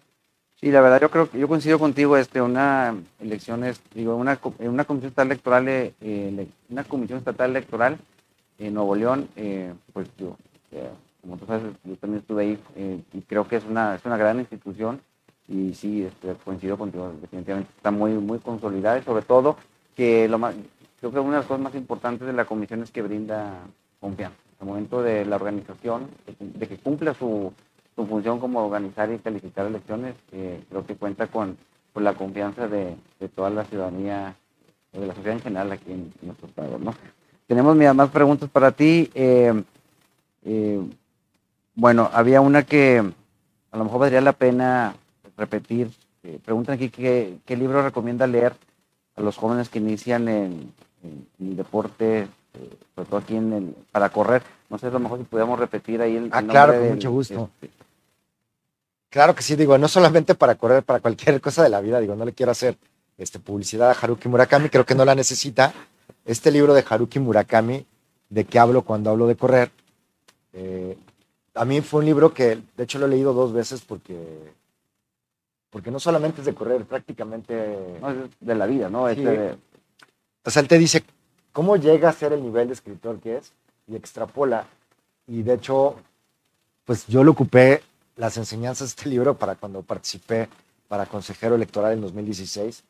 [0.63, 4.39] Sí, la verdad yo creo que yo coincido contigo, este, una elección es, digo, una,
[4.59, 7.97] una comisión estatal electoral, eh, una comisión estatal electoral
[8.57, 10.37] en Nuevo León, eh, pues yo,
[10.71, 10.87] eh,
[11.21, 12.59] como tú sabes, yo también estuve ahí
[13.11, 15.01] y creo que es una, es una gran institución
[15.49, 19.57] y sí, este, coincido contigo, definitivamente está muy, muy consolidada y sobre todo
[19.97, 20.55] que lo más,
[21.01, 23.65] creo que una de las cosas más importantes de la comisión es que brinda
[23.99, 24.37] confianza.
[24.61, 26.07] Al momento de la organización,
[26.39, 27.51] de que cumpla su,
[27.95, 31.57] su función como organizar y calificar elecciones, creo que cuenta con,
[31.95, 32.95] la confianza de,
[33.35, 34.35] toda la ciudadanía,
[34.91, 36.79] de la sociedad en general aquí en, nuestro estado.
[36.79, 36.93] ¿no?
[37.47, 39.09] Tenemos más preguntas para ti.
[39.13, 39.63] Eh,
[40.43, 40.81] eh,
[41.75, 42.99] bueno, había una que
[43.71, 44.95] a lo mejor valdría la pena
[45.37, 45.91] repetir.
[46.23, 48.53] Eh, preguntan aquí qué, libro recomienda leer
[49.15, 50.73] a los jóvenes que inician en,
[51.39, 52.27] el deporte,
[52.95, 54.41] sobre todo aquí en el, para correr.
[54.69, 57.49] No sé, a lo mejor si pudiéramos repetir ahí el, ah, claro, con mucho gusto.
[57.61, 57.82] Este,
[59.13, 62.15] Claro que sí, digo, no solamente para correr, para cualquier cosa de la vida, digo,
[62.15, 62.79] no le quiero hacer
[63.15, 65.71] este, publicidad a Haruki Murakami, creo que no la necesita.
[66.25, 67.85] Este libro de Haruki Murakami,
[68.29, 69.69] de qué hablo cuando hablo de correr,
[70.53, 70.97] eh,
[71.53, 74.51] a mí fue un libro que, de hecho, lo he leído dos veces porque,
[75.69, 77.99] porque no solamente es de correr, prácticamente...
[78.01, 79.07] No, es de la vida, ¿no?
[79.07, 79.55] Este
[80.43, 81.03] O sea, él te dice
[81.51, 83.53] cómo llega a ser el nivel de escritor que es
[83.87, 84.65] y extrapola.
[85.27, 85.97] Y de hecho,
[86.83, 87.83] pues yo lo ocupé
[88.15, 90.49] las enseñanzas de este libro para cuando participé
[90.87, 92.83] para consejero electoral en 2016.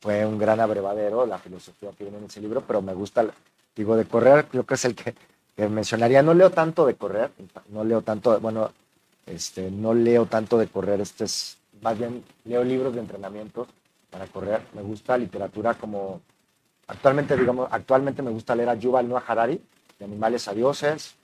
[0.00, 3.26] fue un gran abrevadero la filosofía que viene en ese libro, pero me gusta,
[3.74, 5.14] digo, de correr, creo que es el que,
[5.56, 6.22] que mencionaría.
[6.22, 7.30] No leo tanto de correr,
[7.68, 8.70] no leo tanto, bueno,
[9.26, 13.66] este, no leo tanto de correr, este es, más bien leo libros de entrenamiento
[14.10, 14.62] para correr.
[14.74, 16.20] Me gusta literatura como,
[16.86, 19.60] actualmente, digamos, actualmente me gusta leer a Yuval Noah Harari,
[19.98, 21.14] de Animales a Dioses.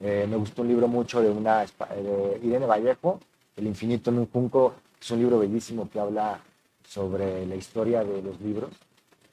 [0.00, 3.20] Eh, me gustó un libro mucho de una de Irene Vallejo,
[3.56, 6.40] El infinito en un junco, es un libro bellísimo que habla
[6.86, 8.70] sobre la historia de los libros.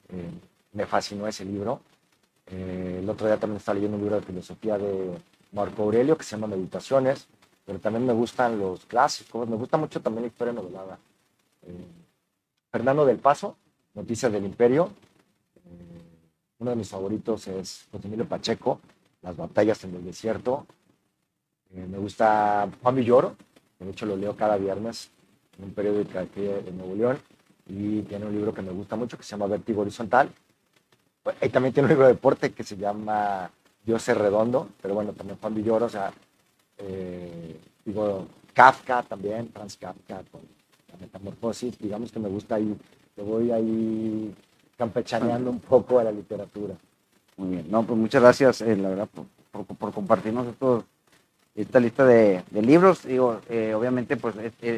[0.08, 0.30] Eh,
[0.72, 1.80] me fascinó ese libro.
[2.46, 5.18] Eh, el otro día también estaba leyendo un libro de filosofía de
[5.52, 7.26] Marco Aurelio que se llama Meditaciones,
[7.64, 10.98] pero también me gustan los clásicos, me gusta mucho también la historia novelada.
[11.62, 11.86] Eh,
[12.70, 13.56] Fernando del Paso,
[13.94, 14.90] Noticias del Imperio.
[16.58, 18.80] uno de mis favoritos es José Emilio Pacheco,
[19.24, 20.66] Las batallas en el desierto.
[21.70, 23.36] me gusta Juan Villoro,
[23.80, 25.10] de hecho lo leo cada viernes
[25.58, 27.18] en un periódico aquí de Nuevo León
[27.66, 30.30] y tiene un libro que me gusta mucho que se llama Vértigo Horizontal.
[31.40, 33.50] Y también tiene un libro de deporte que se llama
[33.84, 36.12] Dios es redondo, pero bueno, también Juan Villoro, o sea,
[36.78, 40.42] eh, digo, Kafka también, Franz Kafka con
[40.92, 42.76] la metamorfosis, digamos que me gusta ahí,
[43.14, 44.34] que voy ahí
[44.76, 46.74] campechaneando un poco a la literatura.
[47.36, 49.08] Muy bien, no, pues muchas gracias, eh, la verdad,
[49.50, 50.46] por, por, compartirnos
[51.54, 53.04] esta lista de, libros.
[53.04, 54.34] Digo, eh, obviamente, pues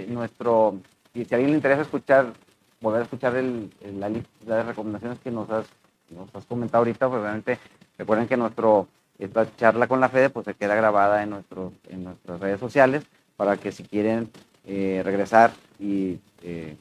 [0.08, 0.78] nuestro,
[1.12, 2.32] si a alguien le interesa escuchar
[2.80, 5.66] volver a escuchar el, la lista de recomendaciones que nos has,
[6.10, 7.58] nos has comentado ahorita, pues realmente
[7.98, 8.88] recuerden que nuestro,
[9.18, 13.04] esta charla con la FEDE pues se queda grabada en, nuestro, en nuestras redes sociales
[13.36, 14.30] para que si quieren
[14.64, 16.76] eh, regresar y eh,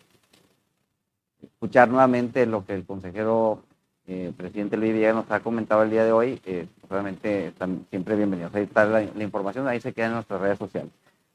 [1.41, 3.63] escuchar nuevamente lo que el consejero
[4.07, 8.15] eh, presidente Luis Villegas nos ha comentado el día de hoy, pues realmente están siempre
[8.15, 8.53] bienvenidos.
[8.53, 10.91] Ahí está la, la, información, ahí se queda en nuestras redes sociales.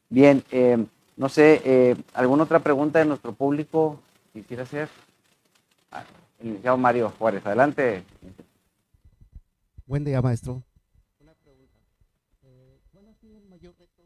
[0.09, 0.43] Bien,
[1.17, 4.01] no sé, ¿alguna otra pregunta de nuestro público?
[4.33, 4.89] quisiera hacer.
[5.91, 6.05] Ah,
[6.39, 8.05] el licenciado Mario Juárez, adelante.
[9.87, 10.63] Buen día, maestro.
[11.21, 11.79] Una pregunta.
[12.43, 14.03] Eh, ¿Cuál ha sido el mayor reto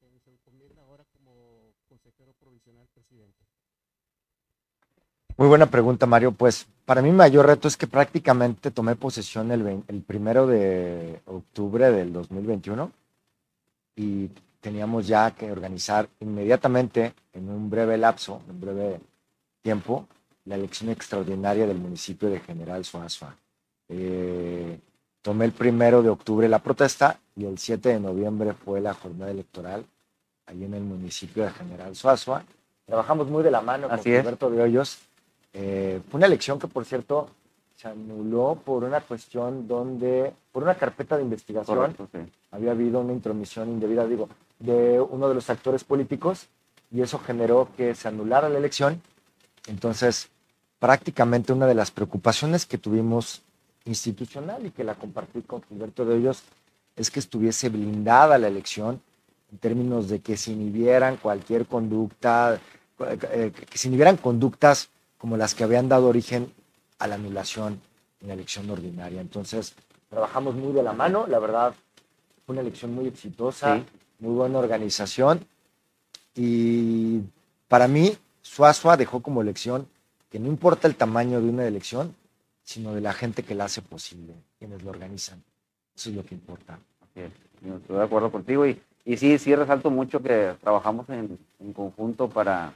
[0.00, 3.44] que se encomienda ahora como consejero provisional presidente?
[5.36, 6.32] Muy buena pregunta, Mario.
[6.32, 11.22] Pues para mí mi mayor reto es que prácticamente tomé posesión el, el primero de
[11.24, 12.92] octubre del 2021
[13.96, 14.28] y
[14.60, 19.00] teníamos ya que organizar inmediatamente en un breve lapso, un breve
[19.62, 20.06] tiempo
[20.44, 23.36] la elección extraordinaria del municipio de General Suazua.
[23.88, 24.78] Eh,
[25.22, 29.30] tomé el primero de octubre la protesta y el 7 de noviembre fue la jornada
[29.30, 29.86] electoral
[30.44, 32.44] ahí en el municipio de General Suazua.
[32.84, 34.98] Trabajamos muy de la mano con Alberto de Hoyos.
[35.52, 37.28] Eh, fue una elección que, por cierto,
[37.76, 41.96] se anuló por una cuestión donde, por una carpeta de investigación,
[42.50, 44.28] había habido una intromisión indebida, digo,
[44.58, 46.46] de uno de los actores políticos
[46.90, 49.02] y eso generó que se anulara la elección.
[49.66, 50.28] Entonces,
[50.78, 53.42] prácticamente una de las preocupaciones que tuvimos
[53.84, 56.42] institucional y que la compartí con Gilberto de ellos
[56.94, 59.00] es que estuviese blindada la elección
[59.50, 62.60] en términos de que se inhibieran cualquier conducta,
[63.00, 64.88] eh, que se inhibieran conductas
[65.22, 66.52] como las que habían dado origen
[66.98, 67.80] a la anulación
[68.20, 69.20] en la elección ordinaria.
[69.20, 69.72] Entonces,
[70.10, 71.74] trabajamos muy de la mano, la verdad,
[72.44, 73.84] fue una elección muy exitosa,
[74.18, 75.46] muy buena organización
[76.34, 77.20] y
[77.68, 79.86] para mí Suazua dejó como lección
[80.28, 82.16] que no importa el tamaño de una elección,
[82.64, 85.40] sino de la gente que la hace posible, quienes lo organizan.
[85.94, 86.80] Eso es lo que importa.
[87.14, 91.38] estoy de acuerdo contigo y, y sí, sí resalto mucho que trabajamos en,
[91.74, 92.72] conjunto para,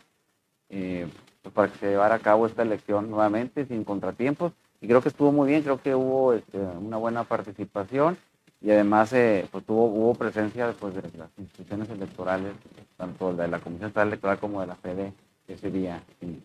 [0.68, 1.08] eh,
[1.46, 4.52] pues, para que se llevara a cabo esta elección nuevamente sin contratiempos.
[4.80, 8.16] Y creo que estuvo muy bien, creo que hubo este, una buena participación.
[8.60, 12.52] Y además eh, pues, tuvo, hubo presencia pues, de las instituciones electorales,
[12.96, 15.12] tanto de la Comisión Estatal Electoral como de la FEDE
[15.46, 16.42] ese día, en,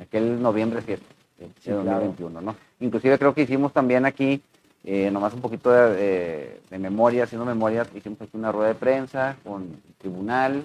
[0.00, 1.00] aquel noviembre 7
[1.38, 2.56] de 2021, ¿no?
[2.80, 4.42] Inclusive creo que hicimos también aquí,
[4.82, 9.62] eh, nomás un poquito de, memoria, haciendo memoria, hicimos aquí una rueda de prensa con
[9.62, 10.64] el tribunal,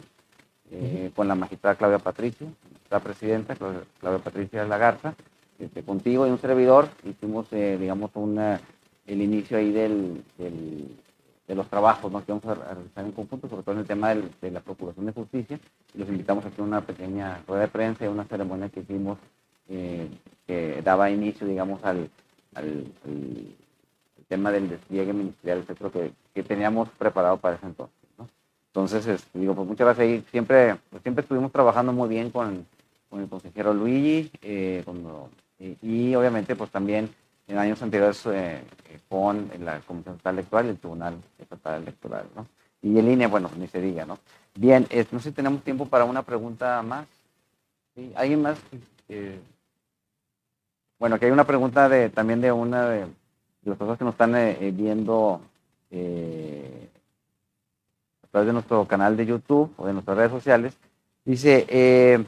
[0.72, 2.47] eh, con la magistrada Claudia Patricio,
[2.89, 5.15] la presidenta, Claudia Patricia Lagarza,
[5.59, 8.11] este, contigo y un servidor, hicimos, eh, digamos,
[9.05, 13.82] el inicio ahí de los trabajos que vamos a realizar en conjunto, sobre todo en
[13.82, 15.59] el tema de la Procuración de Justicia.
[15.93, 19.18] Y los invitamos aquí a una pequeña rueda de prensa y una ceremonia que hicimos
[19.70, 20.09] eh,
[20.45, 22.09] que daba inicio, digamos, al,
[24.28, 28.06] tema del despliegue ministerial, etcétera, que teníamos preparado para ese entonces.
[28.78, 30.23] Entonces, este, digo, pues muchas gracias.
[30.30, 32.63] siempre, pues, siempre estuvimos trabajando muy bien con,
[33.09, 34.86] con el consejero Luigi, eh,
[35.82, 37.09] y obviamente, pues también
[37.47, 38.61] en años anteriores eh,
[39.09, 42.45] con la Comisión Estatal Electoral y el Tribunal Estatal Electoral, ¿no?
[42.84, 44.19] Y el INE, bueno, ni se diga, ¿no?
[44.53, 47.07] Bien, no sé si tenemos tiempo para una pregunta más.
[47.95, 48.13] ¿Sí?
[48.15, 48.59] ¿Alguien más?
[50.99, 53.07] Bueno, aquí hay una pregunta de, también de una de,
[53.63, 55.41] las personas que nos están eh, eh, viendo
[55.89, 56.86] eh,
[58.45, 60.77] de nuestro canal de YouTube o de nuestras redes sociales.
[61.25, 62.25] Dice, eh,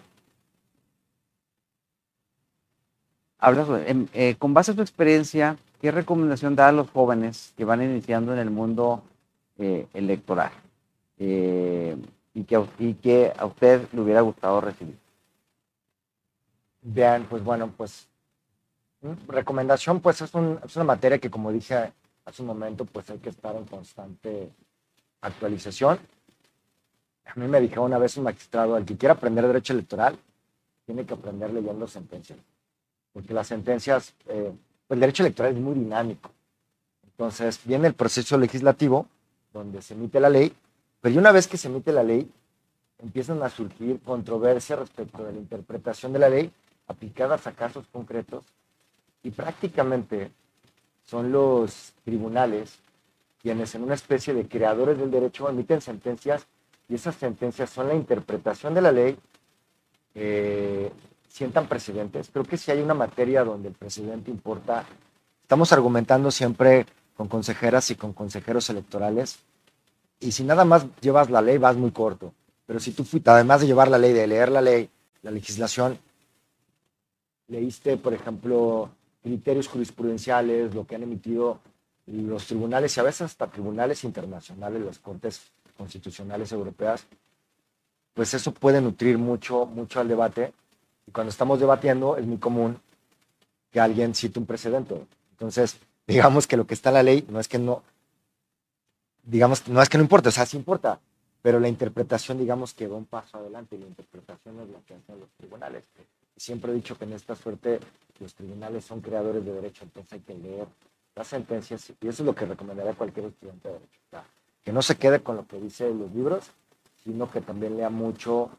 [3.38, 7.66] habla em, eh, con base a tu experiencia, ¿qué recomendación da a los jóvenes que
[7.66, 9.03] van iniciando en el mundo
[9.57, 10.51] eh, electoral?
[11.18, 11.97] Eh,
[12.34, 14.97] y, que, y que a usted le hubiera gustado recibir.
[16.82, 18.07] Bien, pues bueno, pues
[19.01, 21.91] mm, recomendación, pues es, un- es una materia que como dije
[22.26, 24.49] hace un momento, pues hay que estar en constante
[25.22, 25.99] actualización.
[27.26, 30.17] A mí me dijo una vez un magistrado, el que quiera aprender derecho electoral,
[30.86, 32.39] tiene que aprender leyendo sentencias.
[33.13, 34.51] Porque las sentencias, eh,
[34.88, 36.32] pues el derecho electoral es muy dinámico.
[37.03, 39.07] Entonces viene el proceso legislativo,
[39.53, 40.53] donde se emite la ley,
[41.01, 42.30] pero una vez que se emite la ley,
[42.99, 46.51] empiezan a surgir controversias respecto de la interpretación de la ley
[46.88, 48.43] aplicadas a casos concretos
[49.24, 50.32] y prácticamente
[51.05, 52.80] son los tribunales
[53.42, 56.48] quienes en una especie de creadores del derecho emiten sentencias
[56.88, 59.18] y esas sentencias son la interpretación de la ley,
[60.16, 60.92] eh,
[61.28, 62.30] sientan precedentes.
[62.32, 64.86] Creo que si hay una materia donde el precedente importa,
[65.42, 66.86] estamos argumentando siempre
[67.16, 69.40] con consejeras y con consejeros electorales
[70.20, 72.34] y si nada más llevas la ley vas muy corto.
[72.66, 74.90] Pero si tú fuiste, además de llevar la ley, de leer la ley,
[75.22, 75.98] la legislación,
[77.48, 78.90] leíste, por ejemplo,
[79.24, 81.60] criterios jurisprudenciales, lo que han emitido
[82.12, 87.05] los tribunales y a veces hasta tribunales internacionales, las cortes constitucionales europeas,
[88.14, 90.53] pues eso puede nutrir mucho, mucho al debate.
[91.07, 92.80] Y cuando estamos debatiendo es muy común
[93.72, 95.05] que alguien cite un precedente.
[95.32, 97.84] Entonces, digamos que lo que está en la ley no es que no,
[99.24, 100.99] digamos, no es que no importa, o sea, sí importa,
[101.41, 104.95] pero la interpretación, digamos, que va un paso adelante y la interpretación es la que
[104.95, 105.84] hacen los tribunales.
[106.36, 107.80] Siempre he dicho que en esta suerte
[108.20, 110.68] los tribunales son creadores de derecho, entonces hay que leer
[111.20, 113.99] las sentencias y eso es lo que recomendaría a cualquier estudiante de derecho.
[114.63, 116.49] que no se quede con lo que dice los libros,
[117.03, 118.51] sino que también lea mucho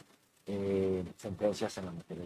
[0.47, 2.25] eh, sentencias en la materia.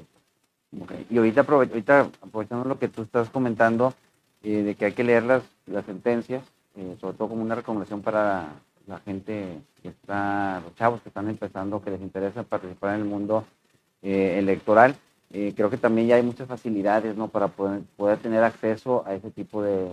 [1.09, 3.95] Y ahorita, ahorita aprovechando lo que tú estás comentando,
[4.43, 6.43] eh, de que hay que leer las, las sentencias,
[6.75, 8.55] eh, sobre todo como una recomendación para
[8.89, 13.07] la gente que está, los chavos que están empezando, que les interesa participar en el
[13.07, 13.45] mundo
[14.03, 14.95] electoral,
[15.31, 17.29] creo que también ya hay muchas facilidades ¿no?
[17.29, 19.89] para poder, poder tener acceso a ese tipo de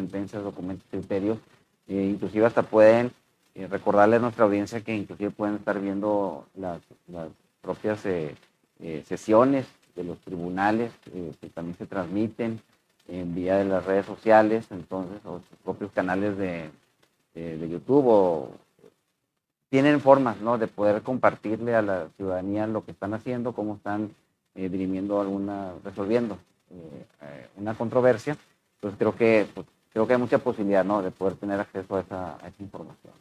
[0.00, 1.38] sentencias, documentos, criterios,
[1.88, 3.12] eh, inclusive hasta pueden
[3.54, 6.80] eh, recordarle a nuestra audiencia que inclusive pueden estar viendo las,
[7.60, 8.34] propias eh,
[8.80, 12.60] eh, sesiones de los tribunales eh, que también se transmiten
[13.08, 16.70] en vía de las redes sociales, entonces, o sus propios canales de,
[17.34, 18.50] YouTube o
[19.68, 20.58] tienen formas ¿no?
[20.58, 24.10] de poder compartirle a la ciudadanía lo que están haciendo, cómo están
[24.54, 26.38] eh, dirimiendo alguna, resolviendo
[27.56, 28.36] una controversia.
[28.76, 31.02] Entonces creo que pues, creo que hay mucha posibilidad ¿no?
[31.02, 33.12] de poder tener acceso a esa, información.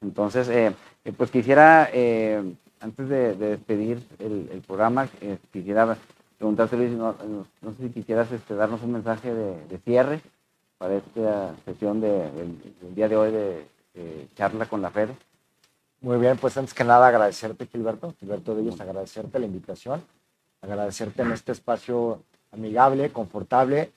[0.00, 0.74] Entonces, eh,
[1.04, 5.96] eh, pues quisiera, eh, antes de, de despedir el, el programa, eh, quisiera
[6.36, 7.14] preguntarte, Luis, no,
[7.62, 10.20] no- sé si quisieras este, darnos un mensaje de, cierre
[10.76, 15.16] para esta sesión de- del, día de hoy de, de charla con la Fede.
[16.02, 20.04] Muy bien, pues antes que nada agradecerte, Gilberto, Gilberto de ellos, agradecerte la invitación,
[20.60, 23.90] agradecerte en este espacio amigable, confortable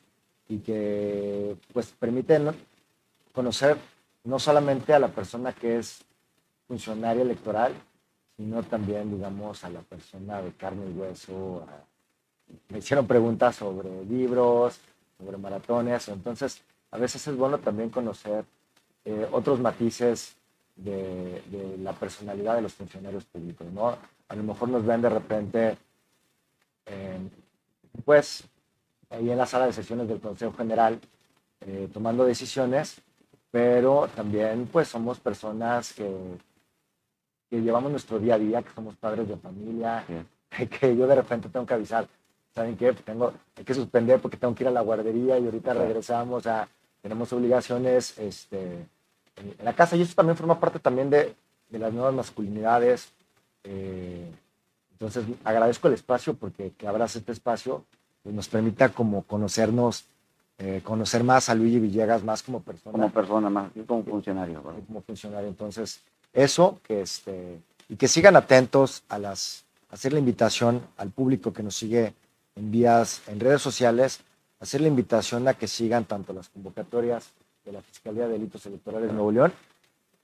[0.50, 2.54] y que pues permite ¿no?
[3.34, 3.78] conocer
[4.24, 6.04] no solamente a la persona que es
[6.68, 7.74] funcionaria electoral,
[8.36, 11.66] sino también, digamos, a la persona de carne y hueso.
[12.70, 14.80] Me hicieron preguntas sobre libros,
[15.18, 18.46] sobre maratones, entonces a veces es bueno también conocer
[19.06, 20.36] eh, otros matices
[20.76, 21.42] de,
[21.82, 23.98] la personalidad de los funcionarios públicos, ¿no?
[24.28, 25.78] A lo mejor nos ven de repente,
[28.06, 28.44] pues,
[29.10, 31.00] ahí en la sala de sesiones del Consejo General,
[31.62, 33.02] eh, tomando decisiones,
[33.52, 36.10] pero también, pues, somos personas que,
[37.50, 40.04] que llevamos nuestro día a día, que somos padres de familia,
[40.80, 42.08] que yo de repente tengo que avisar,
[42.54, 42.94] ¿saben qué?
[42.94, 45.88] Tengo hay que suspender porque tengo que ir a la guardería y ahorita Claro.
[45.88, 46.68] regresamos, sea,
[47.02, 48.86] tenemos obligaciones, este,
[49.38, 51.36] en la casa y eso también forma parte también de,
[51.70, 53.14] de las nuevas masculinidades.
[53.64, 54.32] eh,
[54.94, 57.97] entonces agradezco el espacio porque que abras este espacio pues,
[58.34, 60.06] nos permita como conocernos,
[60.58, 64.62] eh, conocer más a Luigi Villegas más como persona, como persona más como funcionario.
[64.64, 64.82] ¿verdad?
[64.88, 65.48] como funcionario.
[65.48, 66.02] Entonces
[66.34, 67.60] eso que este
[67.90, 72.14] y que sigan atentos a las hacer la invitación al público que nos sigue
[72.56, 74.22] en vías en redes sociales,
[74.60, 77.32] hacer la invitación a que sigan tanto las convocatorias
[77.64, 79.54] de la Fiscalía de Delitos Electorales de Nuevo León,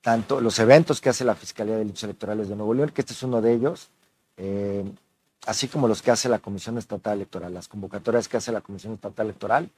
[0.01, 3.13] tanto los eventos que hace la Fiscalía de Delitos Electorales de Nuevo León, que este
[3.13, 3.89] es uno de ellos,
[4.37, 4.83] eh,
[5.45, 8.93] así como los que hace la Comisión Estatal Electoral, las convocatorias que hace la Comisión
[8.93, 9.69] Estatal Electoral.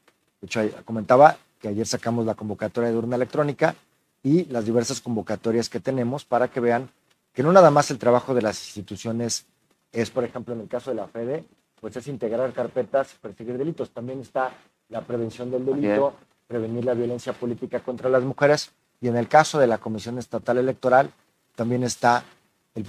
[0.41, 3.76] De hecho, comentaba que ayer sacamos la convocatoria de urna electrónica
[4.24, 6.89] y las diversas convocatorias que tenemos para que vean
[7.34, 9.45] que no nada más el trabajo de las instituciones
[9.91, 11.45] es, por ejemplo, en el caso de la FEDE,
[11.80, 13.91] pues es integrar carpetas, perseguir delitos.
[13.91, 14.51] También está
[14.89, 16.16] la prevención del delito,
[16.47, 18.72] prevenir la violencia política contra las mujeres.
[19.01, 21.11] Y en el caso de la Comisión Estatal Electoral,
[21.55, 22.24] también está
[22.74, 22.86] el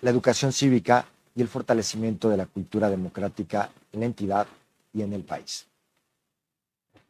[0.00, 4.46] la educación cívica y el fortalecimiento de la cultura democrática en la entidad
[4.92, 5.66] y en el país.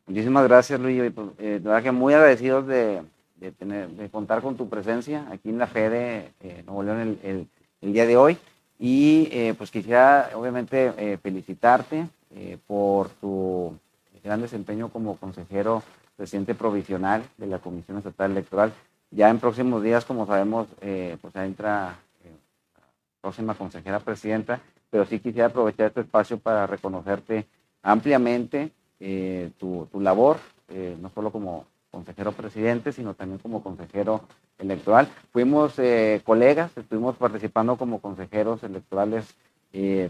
[0.06, 1.12] Muchísimas gracias, Luis.
[1.14, 3.02] Pues, eh, verdad que muy agradecidos de,
[4.10, 7.48] contar con tu presencia aquí en la FEDE eh, Nuevo León el,
[7.80, 8.38] el, día de hoy.
[8.78, 12.08] Y eh, pues quisiera, obviamente, eh, felicitarte
[12.66, 13.78] por tu
[14.24, 15.84] gran desempeño como consejero
[16.16, 18.72] presidente provisional de la Comisión Estatal Electoral.
[19.12, 21.96] Ya en próximos días, como sabemos, pues entra
[23.24, 24.60] próxima consejera presidenta,
[24.90, 27.46] pero sí quisiera aprovechar este espacio para reconocerte
[27.82, 28.70] ampliamente
[29.00, 30.36] eh, tu, labor,
[30.68, 34.20] eh, no solo como consejero presidente, sino también como consejero
[34.58, 35.08] electoral.
[35.32, 39.34] Fuimos eh, colegas, estuvimos participando como consejeros electorales,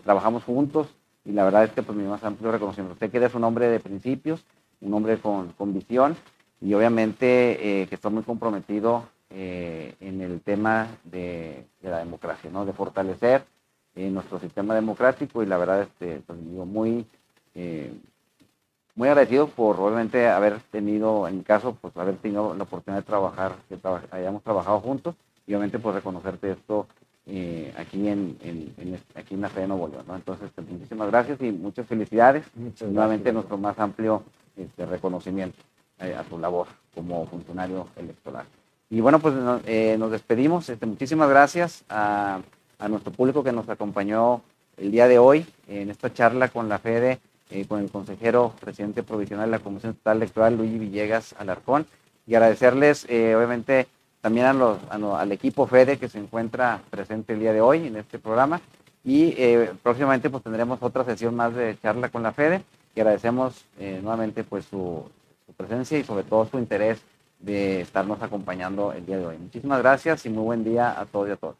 [0.02, 0.88] trabajamos juntos
[1.24, 2.94] y la verdad es que pues mi más amplio reconocimiento.
[2.94, 4.44] Usted que eres un hombre de principios,
[4.82, 6.16] un hombre con, con visión
[6.60, 9.04] y obviamente que está muy comprometido
[9.36, 12.64] eh, en el tema de, la democracia, ¿no?
[12.64, 13.44] de fortalecer
[13.96, 17.04] eh, nuestro sistema democrático y la verdad, este, pues, digo, muy,
[17.56, 17.92] eh,
[18.94, 23.06] muy agradecido por obviamente haber tenido, en mi caso, pues haber tenido la oportunidad de
[23.06, 23.76] trabajar, que
[24.12, 25.16] hayamos trabajado juntos
[25.48, 26.86] y obviamente pues reconocerte esto
[27.76, 28.38] aquí en,
[29.16, 30.04] aquí en la de Nuevo León.
[30.06, 30.14] ¿no?
[30.14, 32.44] Entonces, pues, muchísimas gracias y muchas felicidades.
[32.82, 34.22] Nuevamente nuestro más amplio
[34.56, 35.58] este, reconocimiento
[35.98, 38.46] a tu labor como funcionario electoral.
[38.94, 39.34] Y bueno, pues
[39.66, 40.68] eh, nos despedimos.
[40.68, 42.40] Este, muchísimas gracias a,
[42.88, 44.42] nuestro público que nos acompañó
[44.76, 47.18] el día de hoy en esta charla con la FEDE,
[47.50, 51.86] eh, con el consejero presidente provisional de la Comisión Estatal Electoral, Luis Villegas Alarcón.
[52.24, 53.88] Y agradecerles, eh, obviamente,
[54.20, 57.96] también a los, al equipo FEDE que se encuentra presente el día de hoy en
[57.96, 58.60] este programa.
[59.02, 59.34] Y
[59.82, 62.62] próximamente pues tendremos otra sesión más de charla con la FEDE.
[62.94, 65.10] Y agradecemos nuevamente pues su
[65.56, 67.02] presencia y sobre todo su interés
[67.44, 69.38] de estarnos acompañando el día de hoy.
[69.38, 71.56] Muchísimas gracias y muy buen día a todos y a todas.